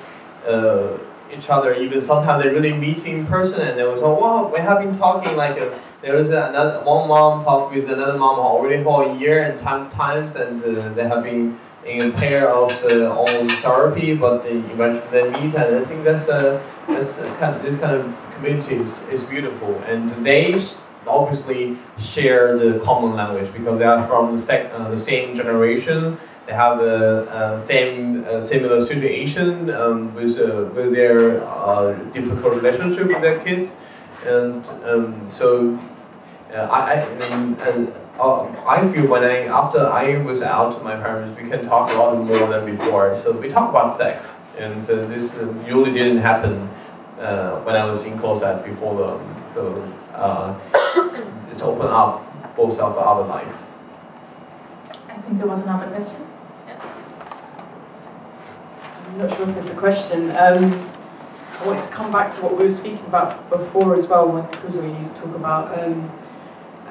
[1.35, 1.75] each other.
[1.75, 4.93] Even sometimes they really meet in person, and they will say, "Wow, we have been
[4.93, 9.13] talking like a." There was another one mom talked with another mom already for a
[9.15, 13.49] year and time times, and uh, they have been in a pair of uh, on
[13.49, 17.79] therapy, but they eventually they meet, and I think that's uh, that's kind of, this
[17.79, 20.59] kind of community is, is beautiful, and they
[21.07, 26.17] obviously share the common language because they are from the, sec- uh, the same generation.
[26.45, 33.07] They have the same uh, similar situation um, with uh, with their uh, difficult relationship
[33.07, 33.69] with their kids,
[34.27, 35.79] and um, so
[36.53, 40.95] uh, I, I and, uh, I feel when I after I was out to my
[40.95, 43.17] parents, we can talk a lot more than before.
[43.17, 46.69] So we talk about sex, and uh, this uh, usually didn't happen
[47.19, 50.57] uh, when I was in Closet before the so uh,
[51.49, 53.55] just open up both of our life.
[55.07, 56.27] I think there was another question.
[59.05, 60.35] I'm not sure if it's a question.
[60.35, 60.86] Um,
[61.59, 64.43] I wanted to come back to what we were speaking about before as well, when
[64.45, 66.11] Kuzo, you talk about um,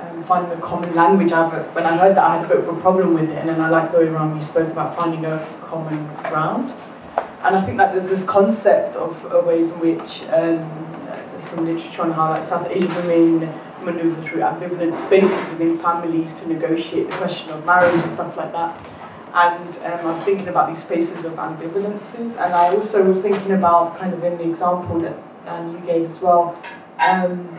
[0.01, 1.31] um, finding a common language.
[1.31, 3.49] I, when I heard that, I had a bit of a problem with it, and
[3.49, 6.75] then I like the way around you spoke about finding a common ground.
[7.43, 10.69] And I think that there's this concept of ways in which um,
[11.41, 13.53] some literature on how like South Asian women
[13.85, 18.51] maneuver through ambivalent spaces within families to negotiate the question of marriage and stuff like
[18.53, 18.77] that.
[19.37, 23.53] And um, I was thinking about these spaces of ambivalences, and I also was thinking
[23.53, 25.15] about kind of in the example that
[25.45, 26.57] Dan you gave as well,
[27.07, 27.59] um,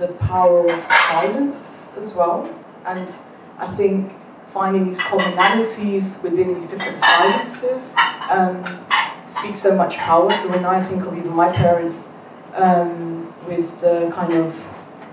[0.00, 2.52] the power of silence as well.
[2.84, 3.14] And
[3.58, 4.12] I think
[4.52, 7.94] finding these commonalities within these different silences
[8.28, 8.84] um,
[9.28, 10.32] speaks so much power.
[10.32, 12.08] So when I think of even my parents,
[12.56, 14.52] um, with the kind of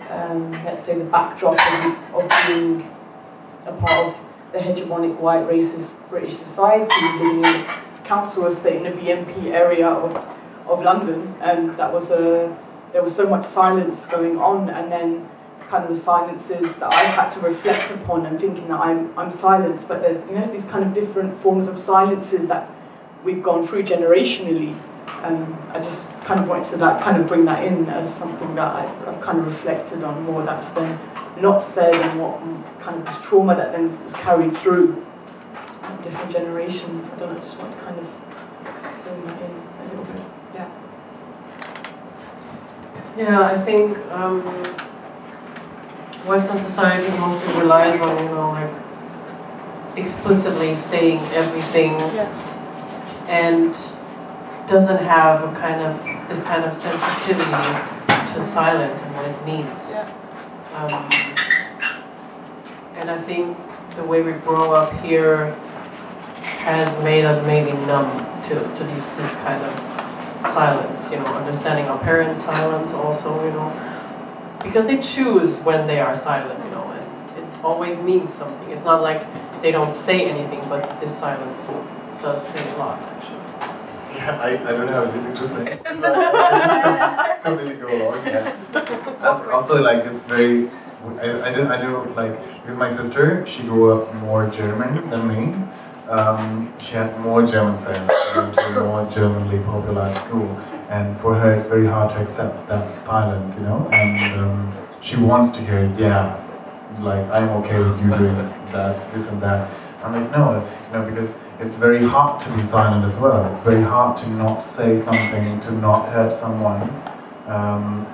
[0.09, 2.89] um, let's say the backdrop of, of being
[3.67, 7.65] a part of the hegemonic white racist British society living in
[8.03, 10.15] council estate in the BNP area of,
[10.67, 11.35] of London.
[11.41, 12.55] And that was a
[12.91, 15.29] there was so much silence going on and then
[15.69, 19.29] kind of the silences that I had to reflect upon and thinking that I'm, I'm
[19.29, 19.87] silenced.
[19.87, 22.69] But there, you know these kind of different forms of silences that
[23.23, 24.75] we've gone through generationally
[25.23, 28.55] um, I just kind of wanted to like kind of bring that in as something
[28.55, 30.99] that I've, I've kind of reflected on more that's then
[31.39, 32.39] not said and what
[32.81, 35.05] kind of this trauma that then is carried through
[36.03, 37.05] different generations.
[37.05, 38.05] I don't know, I just want to kind of
[39.03, 40.21] bring that in a little bit.
[40.55, 40.69] Yeah.
[43.17, 44.41] Yeah, I think um,
[46.25, 48.71] Western society mostly relies on, you know, like
[49.97, 52.29] explicitly saying everything yeah.
[53.27, 53.75] and
[54.69, 57.51] doesn't have a kind of this kind of sensitivity
[58.33, 59.79] to silence and what it means.
[59.89, 60.07] Yeah.
[60.75, 61.09] Um,
[62.95, 63.57] and I think
[63.95, 65.53] the way we grow up here
[66.59, 68.11] has made us maybe numb
[68.43, 73.51] to, to these, this kind of silence, you know, understanding our parents' silence also, you
[73.51, 73.73] know,
[74.61, 78.69] because they choose when they are silent, you know, and it always means something.
[78.69, 79.25] It's not like
[79.63, 81.59] they don't say anything, but this silence
[82.21, 83.38] does say a lot, actually.
[84.19, 85.79] Yeah, I, I don't have anything to say.
[87.43, 88.25] completely go along.
[88.25, 88.55] Yeah.
[88.71, 90.69] That's also like it's very.
[91.23, 95.27] I, I don't I don't like because my sister she grew up more German than
[95.27, 95.41] me.
[96.09, 98.11] Um, she had more German friends.
[98.11, 100.49] She went to a more Germanly popular school,
[100.89, 103.87] and for her it's very hard to accept that silence, you know.
[103.93, 106.35] And um, she wants to hear, yeah,
[106.99, 108.35] like I'm okay with you doing
[108.73, 109.69] that, this and that.
[110.03, 113.51] I'm like, no, you know, because it's very hard to be silent as well.
[113.51, 116.83] It's very hard to not say something, to not hurt someone.
[117.47, 118.07] Um,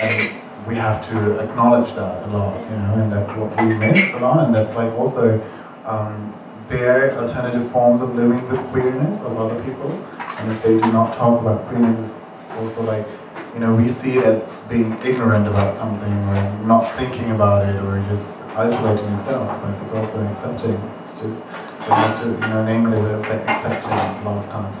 [0.00, 4.14] and we have to acknowledge that a lot, you know, and that's what we miss
[4.14, 4.46] a lot.
[4.46, 5.38] And that's like also
[5.84, 6.34] um,
[6.68, 9.90] their alternative forms of living with queerness of other people.
[10.18, 12.24] And if they do not talk about queerness, it's
[12.56, 13.06] also like,
[13.52, 17.76] you know, we see it as being ignorant about something or not thinking about it
[17.82, 20.74] or just isolating yourself, but it's also accepting.
[21.02, 23.18] It's just we have to, you know, namely the
[23.48, 24.76] accepting a lot of times.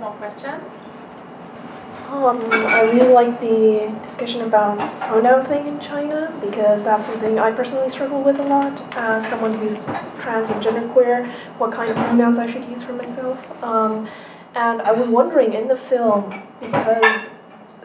[0.00, 0.64] More questions?
[2.08, 4.78] Um, I really like the discussion about
[5.08, 9.56] pronoun thing in China because that's something I personally struggle with a lot as someone
[9.58, 9.78] who's
[10.18, 13.38] trans and genderqueer, what kind of pronouns I should use for myself.
[13.62, 14.08] Um,
[14.54, 16.30] and I was wondering in the film,
[16.60, 17.30] because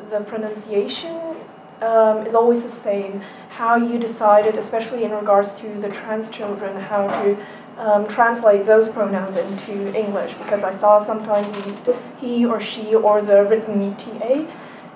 [0.10, 1.36] the pronunciation
[1.82, 6.80] um, is always the same, how you decided, especially in regards to the trans children,
[6.80, 7.38] how to
[7.80, 11.90] um, translate those pronouns into English because I saw sometimes used
[12.20, 14.46] he or she or the written TA.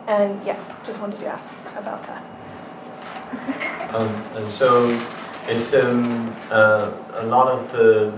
[0.07, 2.23] And yeah, just wanted to ask about that.
[3.93, 4.89] Um, and so
[5.47, 8.11] it's um, uh, a lot of uh,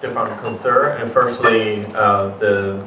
[0.00, 1.02] different concern.
[1.02, 2.82] And firstly, uh, the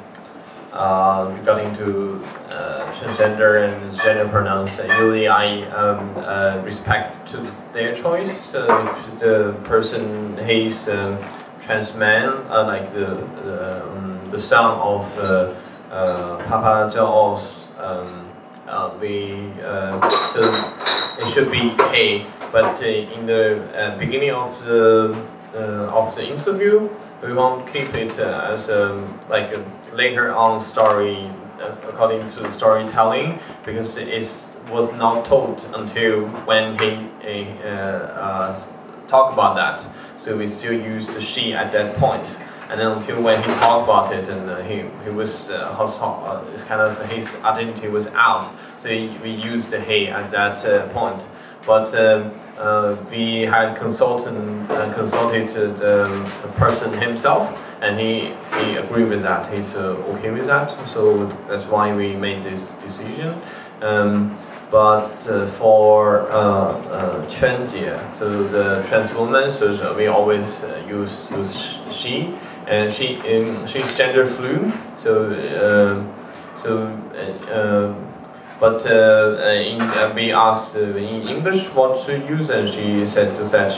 [0.74, 7.94] uh, regarding to uh, transgender and gender pronouns, usually I um, uh, respect to their
[7.94, 8.32] choice.
[8.46, 11.18] So if the person he's a
[11.62, 15.54] trans man, uh, like the the, um, the son of uh,
[15.92, 17.42] uh, Papa Zhao
[17.78, 18.28] um,
[18.68, 20.52] uh, we uh, so
[21.20, 22.26] it should be A.
[22.52, 25.16] But in the beginning of the
[25.54, 26.90] of the interview,
[27.24, 32.52] we won't keep it as a like a later on story uh, according to the
[32.52, 34.28] storytelling because it
[34.70, 38.64] was not told until when he uh, uh,
[39.08, 39.86] talked about that.
[40.20, 42.26] So we still use the she at that point.
[42.70, 46.62] And then until when he talked about it and uh, he, he was, uh, his,
[46.64, 48.50] uh, kind of his identity was out.
[48.82, 51.24] So we used the he at that uh, point.
[51.68, 52.32] but um,
[53.12, 59.52] we had consultant consulted the person himself, and he he agreed with that.
[59.52, 63.42] He's uh, okay with that, so that's why we made this decision.
[63.82, 64.38] Um,
[64.70, 71.28] but uh, for uh, uh, 圈姐, so the trans woman, so we always uh, use
[71.32, 72.34] use she,
[72.68, 75.26] and she um, she's gender fluid, so
[75.62, 76.08] um,
[76.58, 76.88] so.
[78.62, 83.08] Uh, but uh, in, uh, we asked uh, in English what to use, and she
[83.08, 83.72] said to said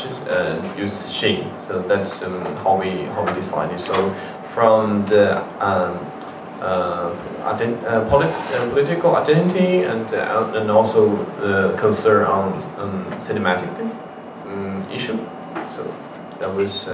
[0.78, 1.46] use she.
[1.60, 3.80] So that's um, how we how we decided.
[3.80, 4.14] So
[4.54, 6.00] from the um,
[6.62, 10.12] uh, ident uh, polit uh, political identity and
[10.56, 13.70] and also the concern on um, cinematic
[14.48, 15.18] um, issue.
[15.76, 15.84] So
[16.40, 16.88] that was,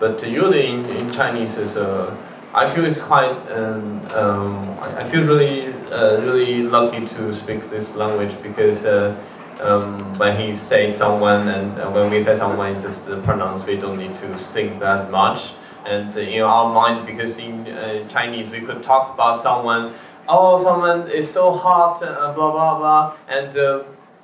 [0.00, 2.16] but usually in, in Chinese is a
[2.54, 3.32] I feel it's quite.
[3.50, 9.14] Um, um, I feel really, uh, really lucky to speak this language because uh,
[9.60, 13.64] um, when he say someone and uh, when we say someone, just pronounce.
[13.64, 15.52] We don't need to think that much.
[15.84, 19.94] And uh, in our mind, because in uh, Chinese we could talk about someone.
[20.28, 23.56] Oh, someone is so hot, uh, blah blah blah, and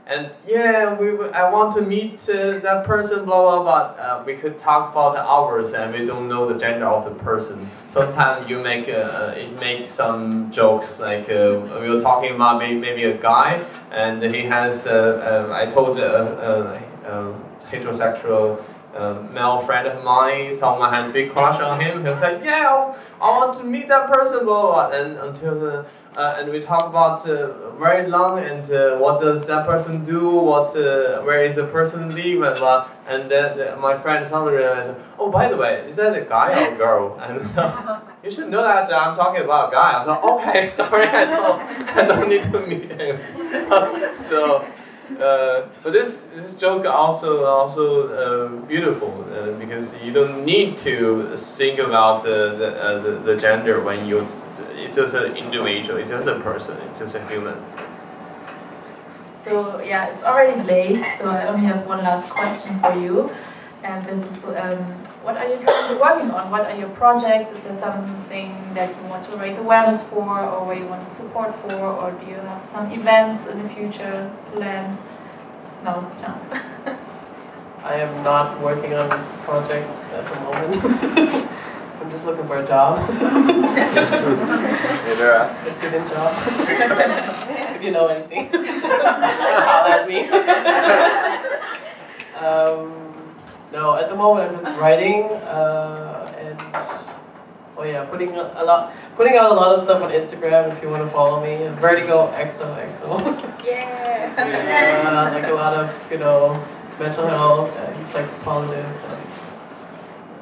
[0.08, 4.02] and yeah, we, I want to meet uh, that person, blah blah blah.
[4.02, 7.10] Uh, we could talk about the hours, and we don't know the gender of the
[7.22, 7.68] person.
[7.90, 12.80] Sometimes you make uh, it make some jokes like uh, we were talking about maybe,
[12.80, 14.86] maybe a guy, and he has.
[14.86, 16.82] Uh, uh, I told a,
[17.70, 18.64] heterosexual.
[19.32, 22.04] Male friend of mine, someone had a big crush on him.
[22.04, 24.88] He was like, "Yeah, I want to meet that person." Blah blah.
[24.88, 24.98] blah.
[24.98, 25.86] And until the
[26.18, 30.28] uh, and we talk about uh, very long and uh, what does that person do,
[30.30, 34.96] what uh, where is the person live, and uh, and then my friend suddenly realized,
[35.18, 37.04] oh by the way, is that a guy or a girl?
[37.28, 37.38] And
[38.24, 39.90] you should know that I'm talking about a guy.
[39.92, 41.60] I was like, okay, sorry, I don't,
[41.96, 43.20] I don't need to meet him.
[44.28, 44.66] so.
[45.16, 51.34] Uh, but this this joke also also uh, beautiful uh, because you don't need to
[51.36, 54.26] think about the, the, the gender when you
[54.76, 57.56] it's just an individual, it's just a person, it's just a human.
[59.44, 63.30] So yeah, it's already late, so I only have one last question for you.
[63.82, 66.50] And this is, um, what are you currently working on?
[66.50, 67.54] What are your projects?
[67.54, 71.14] Is there something that you want to raise awareness for, or where you want to
[71.14, 74.96] support for, or do you have some events in the future planned?
[75.84, 76.64] Now's the chance.
[77.84, 79.10] I am not working on
[79.44, 80.76] projects at the moment.
[82.00, 82.98] I'm just looking for a job.
[83.10, 83.12] a
[85.74, 86.32] student job.
[87.76, 90.26] if you know anything, holler at me.
[92.40, 93.08] um,
[93.72, 96.60] no, at the moment I'm just writing uh, and
[97.76, 100.76] oh yeah, putting a lot, putting out a lot of stuff on Instagram.
[100.76, 103.64] If you want to follow me, Vertigo XOXO.
[103.64, 104.34] Yeah.
[104.36, 106.64] yeah, like a lot of you know
[106.98, 108.86] mental health and sex positive.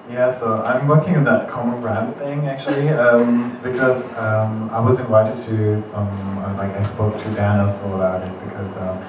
[0.08, 5.00] Yeah, so I'm working on that common brand thing actually um, because um, I was
[5.00, 9.02] invited to some, uh, like I spoke to Dan also about it because um,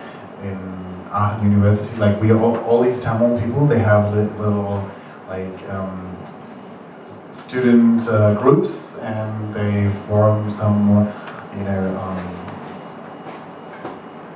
[0.43, 0.86] in
[1.43, 4.89] university, like we all, all these Tamil people, they have little
[5.27, 6.15] like um,
[7.31, 11.11] student uh, groups and they form some,
[11.57, 12.37] you know, um,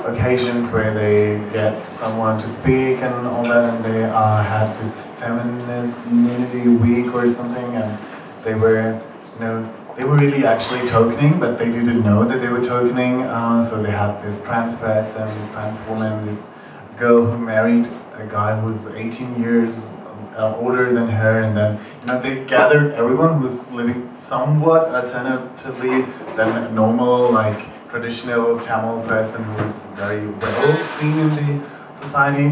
[0.06, 5.02] occasions where they get someone to speak and all that, and they uh, had this
[5.20, 7.98] feminist community week or something, and
[8.44, 9.00] they were,
[9.34, 13.24] you know, they were really actually tokening, but they didn't know that they were tokening.
[13.24, 16.48] Uh, so they had this trans person, this trans woman, this
[17.02, 17.88] girl who married
[18.24, 19.74] a guy who was 18 years
[20.38, 26.02] uh, older than her, and then you know they gathered everyone who's living somewhat alternatively
[26.38, 31.50] than a normal like traditional Tamil person who's very well seen in the
[32.04, 32.48] society,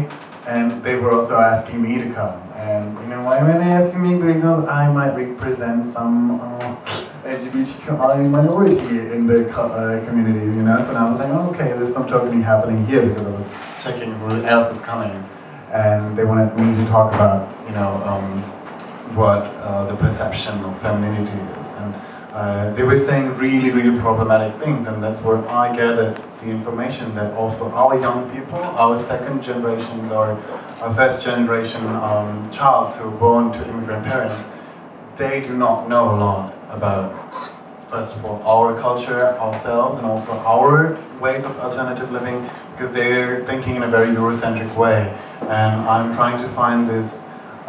[0.46, 2.36] and they were also asking me to come.
[2.56, 4.12] And you know why were they asking me?
[4.32, 6.76] Because I might represent some uh,
[7.24, 10.78] LGBTQI minority in the uh, community, you know.
[10.86, 11.30] So now I was like,
[11.60, 13.46] okay, there's some tokening happening here because I was
[13.82, 15.12] checking who else is coming,
[15.70, 18.42] and they wanted me to talk about, you know, um,
[19.14, 21.66] what uh, the perception of femininity is.
[21.76, 21.94] And
[22.32, 27.14] uh, they were saying really, really problematic things, and that's where I gathered the information
[27.16, 30.40] that also our young people, our second generations, or
[30.80, 34.42] our first generation um, childs who were born to immigrant parents,
[35.16, 37.12] they do not know a lot about,
[37.90, 43.44] first of all, our culture, ourselves, and also our ways of alternative living, because they're
[43.46, 45.16] thinking in a very Eurocentric way.
[45.42, 47.20] And I'm trying to find this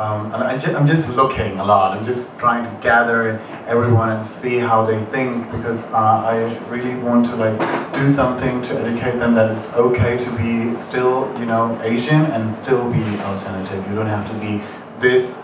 [0.02, 1.95] um, and I am just looking a lot.
[1.95, 6.95] I'm just trying to gather everyone and see how they think because uh, I really
[6.95, 7.60] want to like
[7.94, 12.56] do something to educate them that it's okay to be still, you know, Asian and
[12.64, 13.86] still be alternative.
[13.90, 14.64] You don't have to be
[14.99, 15.36] this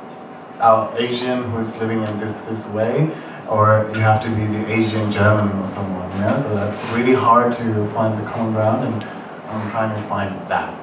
[0.60, 3.12] uh, Asian who's living in this this way,
[3.50, 6.12] or you have to be the Asian German or someone.
[6.16, 9.04] You know, so that's really hard to find the common ground, and
[9.50, 10.74] I'm trying to find that.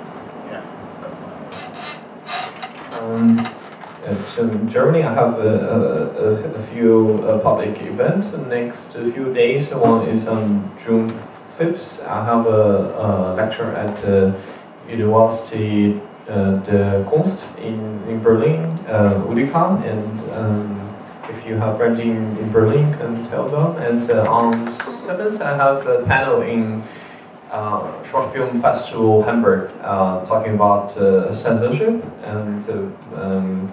[0.51, 0.65] Yeah,
[1.01, 3.03] that's what.
[3.03, 3.55] Um,
[4.35, 9.33] so in Germany, I have a, a, a few uh, public events the next few
[9.33, 9.73] days.
[9.73, 11.11] One is on June
[11.59, 12.07] 5th.
[12.07, 14.33] I have a, a lecture at uh,
[14.89, 20.84] University uh, de Kunst in, in Berlin, uh, UDK, and um,
[21.37, 23.77] if you have friends in, in Berlin, can tell them.
[23.83, 26.83] And uh, on 7th, I have a panel in
[27.51, 32.69] uh, short film festival Hamburg uh, talking about uh, censorship and
[33.15, 33.73] um,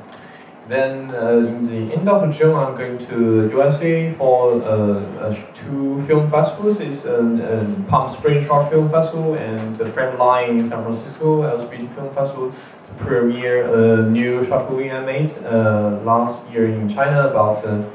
[0.68, 6.32] then uh, in the end of June, I'm going to USA for uh, two film
[6.32, 6.80] festivals.
[6.80, 12.14] It's uh, Palm Springs Short Film Festival and the Frameline in San Francisco LGBT Film
[12.14, 12.54] Festival
[12.98, 17.90] premiere a new short movie I made uh, last year in China about a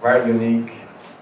[0.00, 0.72] very unique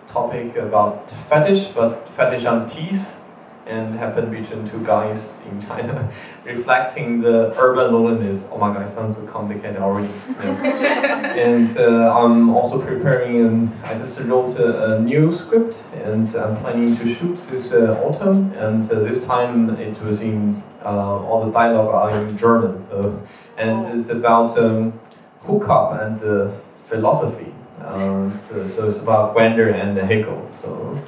[0.08, 3.20] topic about fetish, but fetish on teeth
[3.66, 6.10] and happened between two guys in China,
[6.44, 8.48] reflecting the urban loneliness.
[8.50, 10.12] Oh my god, it sounds so complicated already.
[10.40, 11.32] Yeah.
[11.36, 16.60] and uh, I'm also preparing, an, I just wrote a, a, new script and I'm
[16.60, 18.50] planning to shoot this uh, autumn.
[18.52, 22.86] And uh, this time it was in, uh, all the dialogue are in German.
[22.88, 23.20] So,
[23.56, 24.98] and it's about um,
[25.40, 26.52] hookup and uh,
[26.88, 27.52] philosophy.
[27.80, 30.50] Uh, so, so, it's about Grindr and Hegel.
[30.62, 30.98] So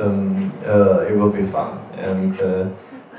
[0.00, 1.78] um, it will be fun.
[1.94, 2.68] And uh,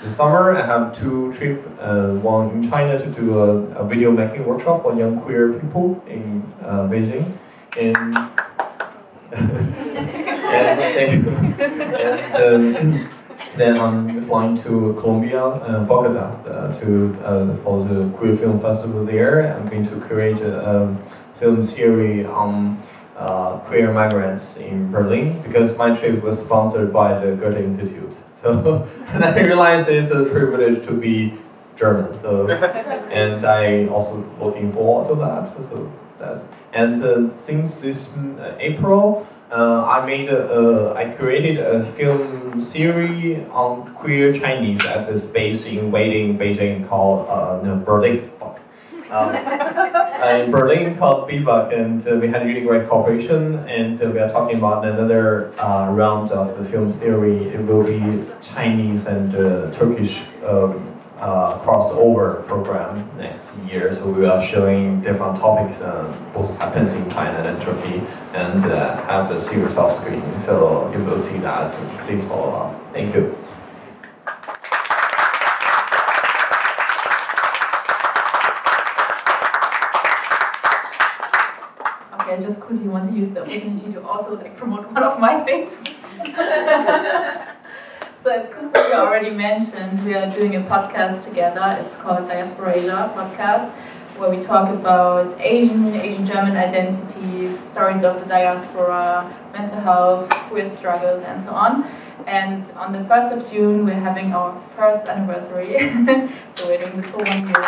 [0.01, 4.11] this summer I have two trips, uh, one in China to do a, a, video
[4.11, 7.37] making workshop for young queer people in Beijing.
[7.77, 7.97] And,
[9.33, 11.27] and,
[11.61, 13.09] and um,
[13.55, 19.05] then I'm flying to Colombia, uh, Bogota, uh, to uh, for the queer film festival
[19.05, 19.55] there.
[19.55, 20.97] I'm going to create a, a
[21.39, 22.81] film series on
[23.15, 28.15] uh, queer migrants in Berlin because my trip was sponsored by the Goethe Institute.
[28.43, 31.33] So and I realized it's a privilege to be
[31.75, 32.13] German.
[32.21, 32.47] So
[33.11, 35.47] and I also looking forward to that.
[35.69, 39.27] So that's and uh, since this uh, April.
[39.49, 45.67] Uh, I made a, I created a film series on queer Chinese at a space
[45.67, 48.29] in Wedding, Beijing called uh, no, Berlin
[49.09, 53.55] um, in Berlin called bi'bak, and uh, we had a really great cooperation.
[53.67, 57.47] And uh, we are talking about another uh, round of the film theory.
[57.49, 63.93] It will be Chinese and uh, Turkish um, uh, crossover program next year.
[63.93, 68.01] So we are showing different topics, uh, both happens in China and Turkey,
[68.33, 70.37] and have a series of screening.
[70.37, 71.71] So you will see that.
[72.05, 72.93] Please follow up.
[72.93, 73.35] Thank you.
[82.19, 85.19] Okay, I just quickly want to use the opportunity to also like promote one of
[85.19, 85.71] my things.
[88.27, 91.77] so as Kusumi already mentioned, we are doing a podcast together.
[91.79, 93.71] It's called Diaspora Asia Podcast,
[94.17, 100.69] where we talk about Asian, Asian German identities, stories of the diaspora, mental health, queer
[100.69, 101.85] struggles, and so on.
[102.25, 105.79] And on the 1st of June, we're having our first anniversary.
[106.57, 107.63] so we're doing this for one year.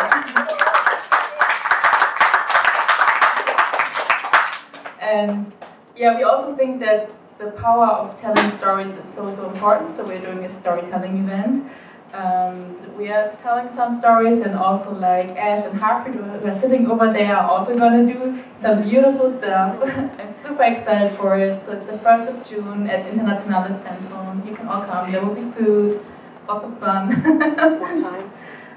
[5.00, 5.52] And
[5.96, 7.10] yeah, we also think that
[7.40, 9.94] the power of telling stories is so, so important.
[9.94, 11.72] So we're doing a storytelling event.
[12.12, 16.90] Um, we are telling some stories, and also like Ash and Harpreet, who are sitting
[16.90, 19.80] over there, are also going to do some beautiful stuff.
[20.18, 21.64] I'm super excited for it.
[21.64, 24.46] So it's the 1st of June at Internationales Zentrum.
[24.46, 25.10] You can all come.
[25.10, 26.04] There will be food,
[26.46, 27.22] lots of fun.
[27.80, 28.30] What time?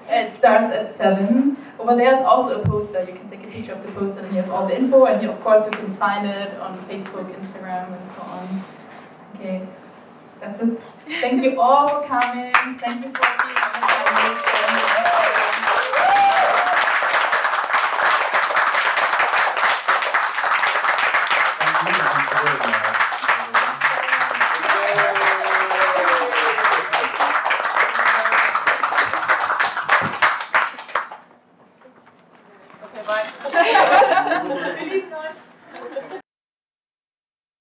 [0.08, 1.58] It starts at 7.
[1.80, 3.02] Oh, Over there is also a poster.
[3.02, 5.06] You can take a picture of the poster and you have all the info.
[5.06, 8.64] And you, of course, you can find it on Facebook, Instagram, and so on.
[9.36, 9.68] Okay,
[10.40, 10.80] that's it.
[11.22, 12.54] Thank you all for coming.
[12.80, 13.74] Thank you for being on
[16.08, 16.13] the